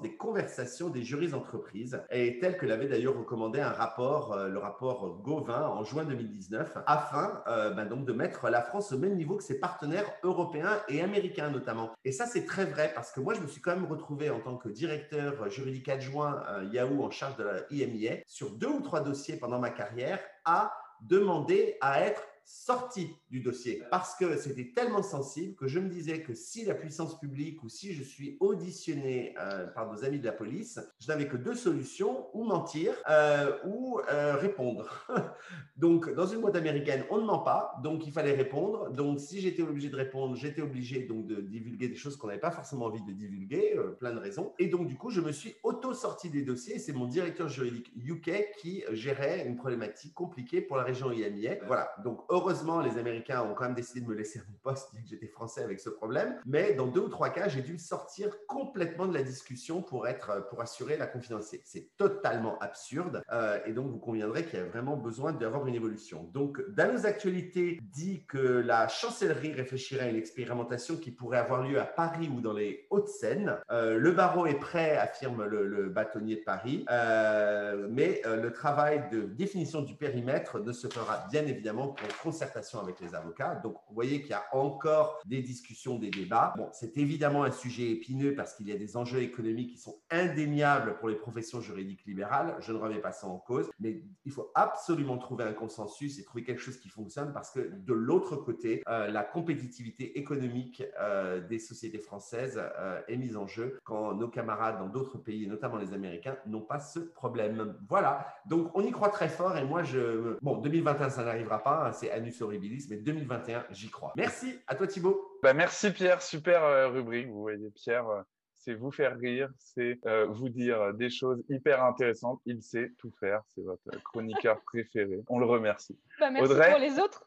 [0.02, 4.58] des conversations des juristes d'entreprise, et tel que l'avait d'ailleurs recommandé un rapport, euh, le
[4.58, 9.16] rapport Gauvin en juin 2019, afin euh, ben donc de mettre la France au même
[9.16, 11.90] niveau que ses partenaires européens et américains notamment.
[12.04, 14.40] Et ça, c'est très vrai parce que moi, je me suis quand même retrouvé en
[14.40, 18.80] tant que directeur juridique adjoint euh, Yahoo en charge de la IMIA sur deux ou
[18.80, 24.72] trois dossiers pendant ma carrière à demandé à être sorti du dossier parce que c'était
[24.74, 28.36] tellement sensible que je me disais que si la puissance publique ou si je suis
[28.40, 32.94] auditionné euh, par nos amis de la police, je n'avais que deux solutions, ou mentir
[33.08, 35.06] euh, ou euh, répondre.
[35.76, 38.90] donc, dans une boîte américaine, on ne ment pas, donc il fallait répondre.
[38.90, 42.40] Donc, si j'étais obligé de répondre, j'étais obligé donc de divulguer des choses qu'on n'avait
[42.40, 44.52] pas forcément envie de divulguer, plein de raisons.
[44.58, 46.78] Et donc, du coup, je me suis auto-sorti des dossiers.
[46.78, 51.58] C'est mon directeur juridique UK qui gérait une problématique compliquée pour la région IMIA.
[51.66, 55.02] Voilà, donc heureusement, les Américains ont quand même décidé de me laisser mon poste, bien
[55.02, 56.40] que j'étais français avec ce problème.
[56.46, 60.48] Mais dans deux ou trois cas, j'ai dû sortir complètement de la discussion pour, être,
[60.48, 61.62] pour assurer la confidentialité.
[61.66, 63.22] C'est totalement absurde.
[63.30, 66.24] Euh, et donc, vous conviendrez qu'il y a vraiment besoin d'avoir une évolution.
[66.32, 71.78] Donc, Danos Actualité dit que la chancellerie réfléchirait à une expérimentation qui pourrait avoir lieu
[71.78, 73.58] à Paris ou dans les Hauts-de-Seine.
[73.70, 76.86] Euh, le barreau est prêt, affirme le, bâtonnier de Paris.
[76.90, 82.80] Euh, mais le travail de définition du périmètre ne se fera bien évidemment pour concertation
[82.80, 83.56] avec les avocats.
[83.56, 86.54] Donc, vous voyez qu'il y a encore des discussions, des débats.
[86.56, 89.96] Bon, c'est évidemment un sujet épineux parce qu'il y a des enjeux économiques qui sont
[90.10, 92.56] indéniables pour les professions juridiques libérales.
[92.60, 96.24] Je ne remets pas ça en cause, mais il faut absolument trouver un consensus et
[96.24, 101.40] trouver quelque chose qui fonctionne parce que de l'autre côté, euh, la compétitivité économique euh,
[101.40, 105.76] des sociétés françaises euh, est mise en jeu quand nos camarades dans d'autres pays, notamment
[105.76, 107.76] les Américains, n'ont pas ce problème.
[107.88, 108.26] Voilà.
[108.46, 110.36] Donc, on y croit très fort et moi, je.
[110.40, 114.12] Bon, 2021, ça n'arrivera pas, hein, c'est Anus Horribilis, mais 2021, j'y crois.
[114.16, 115.38] Merci à toi, Thibaut.
[115.42, 116.22] Bah, merci, Pierre.
[116.22, 117.28] Super euh, rubrique.
[117.28, 118.22] Vous voyez, Pierre, euh,
[118.54, 122.40] c'est vous faire rire, c'est euh, vous dire des choses hyper intéressantes.
[122.46, 123.42] Il sait tout faire.
[123.54, 125.22] C'est votre chroniqueur préféré.
[125.28, 125.98] On le remercie.
[126.20, 126.70] Bah, merci Audrey...
[126.70, 127.24] pour les autres.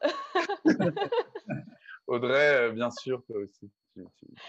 [2.06, 3.70] Audrey, bien sûr, toi aussi.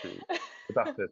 [0.01, 1.07] C'est parfait.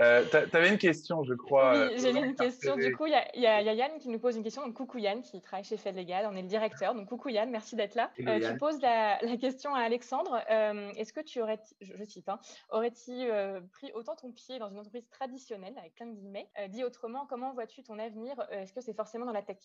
[0.00, 1.72] Euh, tu avais une question, je crois.
[1.72, 2.76] Oui, euh, j'ai une question.
[2.76, 4.64] Du coup, il y, a Yann qui nous pose une question.
[4.66, 6.26] Donc, coucou Yann, qui travaille chez Fed Legal.
[6.30, 6.94] On est le directeur.
[6.94, 8.10] Donc, coucou Yann, merci d'être là.
[8.20, 10.40] Euh, tu poses la, question à Alexandre.
[10.96, 12.38] Est-ce que tu aurais, je, cite, hein,
[12.70, 13.12] aurais-tu
[13.72, 17.52] pris autant ton pied dans une entreprise traditionnelle, avec plein de guillemets Dit autrement, comment
[17.52, 19.58] vois-tu ton avenir Est-ce que c'est forcément dans la tech?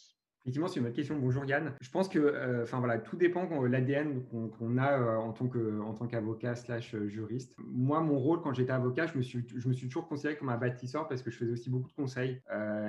[0.46, 1.20] Effectivement, c'est une bonne question.
[1.20, 1.74] Bonjour Yann.
[1.82, 4.24] Je pense que, euh, enfin voilà, tout dépend de l'ADN
[4.58, 7.56] qu'on a euh, en tant qu'avocat slash euh, juriste.
[7.60, 9.44] Moi, mon rôle quand j'étais avocat, je me suis
[9.90, 12.42] toujours considéré comme un bâtisseur parce que je faisais aussi beaucoup de conseils.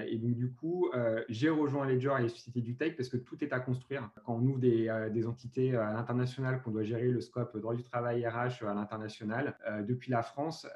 [0.07, 0.91] et donc du coup,
[1.29, 4.11] j'ai rejoint Ledger et les sociétés du tech parce que tout est à construire.
[4.25, 8.27] Quand on ouvre des, entités à l'international, qu'on doit gérer le scope droit du travail
[8.27, 10.67] RH à l'international, depuis la France,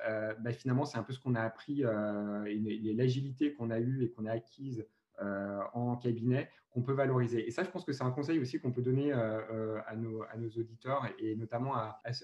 [0.40, 4.10] bah, finalement, c'est un peu ce qu'on a appris et l'agilité qu'on a eue et
[4.10, 4.88] qu'on a acquise euh,
[5.20, 7.46] en cabinet qu'on peut valoriser.
[7.46, 9.94] Et ça, je pense que c'est un conseil aussi qu'on peut donner euh, euh, à,
[9.94, 11.74] nos, auditeurs et notamment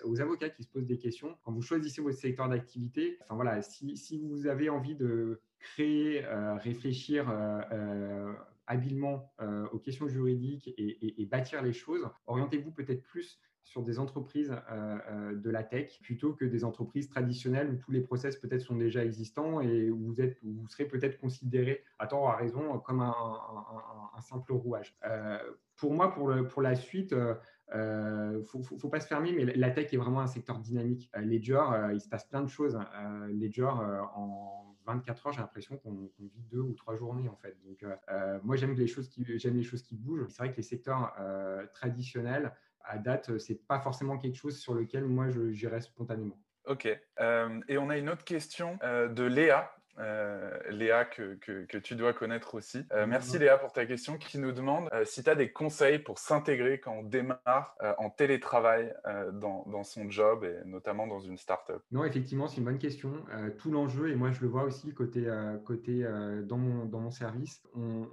[0.04, 1.38] aux avocats qui se posent des questions.
[1.44, 6.24] Quand vous choisissez votre secteur d'activité, enfin voilà, si, vous avez envie de créer,
[6.58, 7.32] réfléchir
[8.66, 9.32] habilement
[9.72, 15.34] aux questions juridiques et bâtir les choses, orientez-vous peut-être plus sur des entreprises euh, euh,
[15.34, 19.04] de la tech plutôt que des entreprises traditionnelles où tous les process peut-être sont déjà
[19.04, 23.00] existants et où vous, êtes, vous serez peut-être considéré, à tort ou à raison, comme
[23.00, 23.12] un,
[24.20, 24.94] simple rouage.
[25.06, 25.38] Euh,
[25.76, 29.70] pour moi, pour, le, pour la suite, il ne faut, pas se fermer, mais la
[29.70, 31.10] tech est vraiment un secteur dynamique.
[31.16, 31.62] Ledger,
[31.94, 32.78] il se passe plein de choses.
[33.30, 33.70] Ledger,
[34.14, 37.56] en 24 heures, j'ai l'impression qu'on vit deux ou trois journées en fait.
[37.64, 37.82] Donc,
[38.42, 40.26] moi, j'aime les choses qui j'aime les choses qui bougent.
[40.28, 41.14] C'est vrai que les secteurs
[41.72, 42.52] traditionnels
[42.84, 46.38] à date, c'est pas forcément quelque chose sur lequel moi j'irais spontanément.
[46.66, 46.88] Ok.
[47.20, 51.94] Euh, et on a une autre question euh, de Léa euh, Léa, que, que, tu
[51.94, 52.84] dois connaître aussi.
[52.92, 55.98] Euh, merci Léa pour ta question qui nous demande euh, si tu as des conseils
[55.98, 58.94] pour s'intégrer quand on démarre en télétravail
[59.34, 61.82] dans, dans, son job et notamment dans une startup.
[61.90, 63.12] Non, effectivement, c'est une bonne question.
[63.58, 65.26] tout l'enjeu, et moi je le vois aussi côté,
[65.64, 66.06] côté
[66.44, 68.06] dans, mon, dans mon service, on,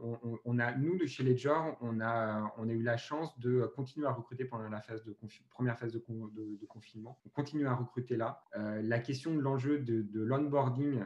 [0.46, 4.08] on, a, nous de chez Ledger, on a, on a eu la chance de continuer
[4.08, 5.16] à recruter pendant la phase de
[5.50, 7.20] première phase de, de, confinement.
[7.26, 8.44] On continue à recruter là.
[8.56, 11.04] la question de l'enjeu de, de l'onboarding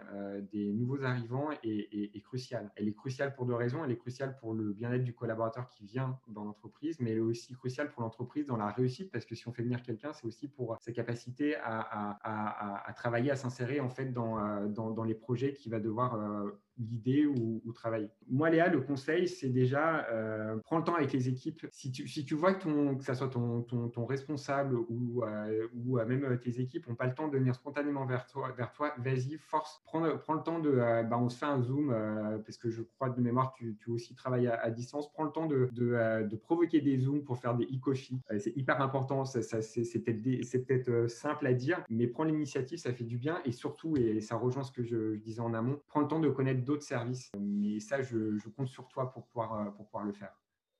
[0.51, 2.71] des nouveaux arrivants est, cruciale.
[2.75, 3.83] Elle est cruciale pour deux raisons.
[3.83, 7.21] Elle est cruciale pour le bien-être du collaborateur qui vient dans l'entreprise, mais elle est
[7.21, 10.25] aussi cruciale pour l'entreprise dans la réussite, parce que si on fait venir quelqu'un, c'est
[10.25, 15.71] aussi pour sa capacité à, travailler, à s'insérer en fait dans, euh, les projets qu'il
[15.71, 16.51] va devoir euh,
[16.81, 18.09] guider ou, travailler.
[18.29, 21.65] Moi, Léa, le conseil, c'est déjà euh, prends le temps avec les équipes.
[21.71, 22.67] Si tu, si tu vois que,
[23.01, 27.13] ça soit ton, ton, responsable ou, euh, ou euh, même tes équipes n'ont pas le
[27.13, 30.71] temps de venir spontanément vers toi, vers toi vas-y, force, prends, prends, le temps de,
[30.71, 31.95] bah, on se fait un Zoom,
[32.45, 35.45] parce que je crois de mémoire, tu, tu aussi travailles à, distance, prends le temps
[35.45, 38.19] de, de, de, provoquer des Zooms pour faire des e-coffee.
[38.39, 42.93] c'est hyper important, ça, ça c'est peut-être peut simple à dire, mais prends l'initiative, ça
[42.93, 45.79] fait du bien, et surtout, et ça rejoint ce que je, je disais en amont,
[45.87, 47.31] prends le temps de connaître d'autres services.
[47.37, 50.33] Mais ça, je, compte sur toi pour pouvoir, euh, pour pouvoir le faire.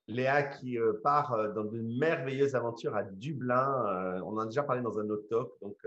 [0.07, 4.21] Léa qui euh, part euh, dans une merveilleuse aventure à Dublin.
[4.25, 5.77] On en a déjà parlé dans un autre talk, donc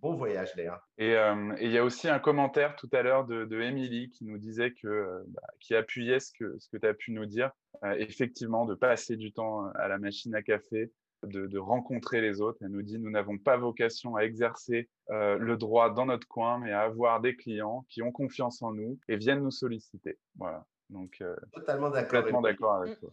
[0.00, 0.82] bon voyage Léa.
[0.96, 1.16] Et
[1.60, 4.72] il y a aussi un commentaire tout à l'heure de, de Émilie qui nous disait
[4.72, 7.50] que, bah, qui appuyait ce que, ce que tu as pu nous dire.
[7.96, 10.92] effectivement, de passer du temps à la machine à café,
[11.24, 12.58] de, de, rencontrer les autres.
[12.62, 16.72] Elle nous dit nous n'avons pas vocation à exercer le droit dans notre coin, mais
[16.72, 20.18] à avoir des clients qui ont confiance en nous et viennent nous solliciter.
[20.36, 20.66] Voilà.
[20.90, 22.42] Donc, totalement d'accord.
[22.42, 23.12] d'accord avec toi.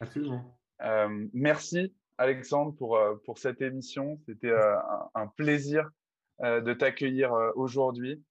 [0.00, 0.56] Absolument.
[0.82, 4.18] Euh, merci Alexandre pour, euh, pour cette émission.
[4.26, 4.76] C'était euh,
[5.14, 5.88] un, plaisir
[6.40, 8.22] de t'accueillir aujourd'hui.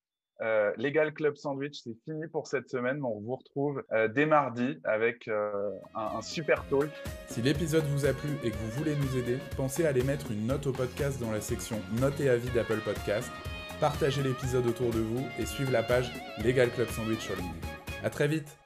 [0.78, 3.04] Legal Club Sandwich, c'est fini pour cette semaine.
[3.04, 3.84] On vous retrouve
[4.14, 6.90] dès mardi avec un, super talk.
[7.28, 10.32] Si l'épisode vous a plu et que vous voulez nous aider, pensez à aller mettre
[10.32, 13.32] une note au podcast dans la section Notes et avis d'Apple Podcast.
[13.80, 16.12] Partagez l'épisode autour de vous et suivez la page
[16.44, 17.68] Legal Club Sandwich sur LinkedIn.
[18.04, 18.58] À très vite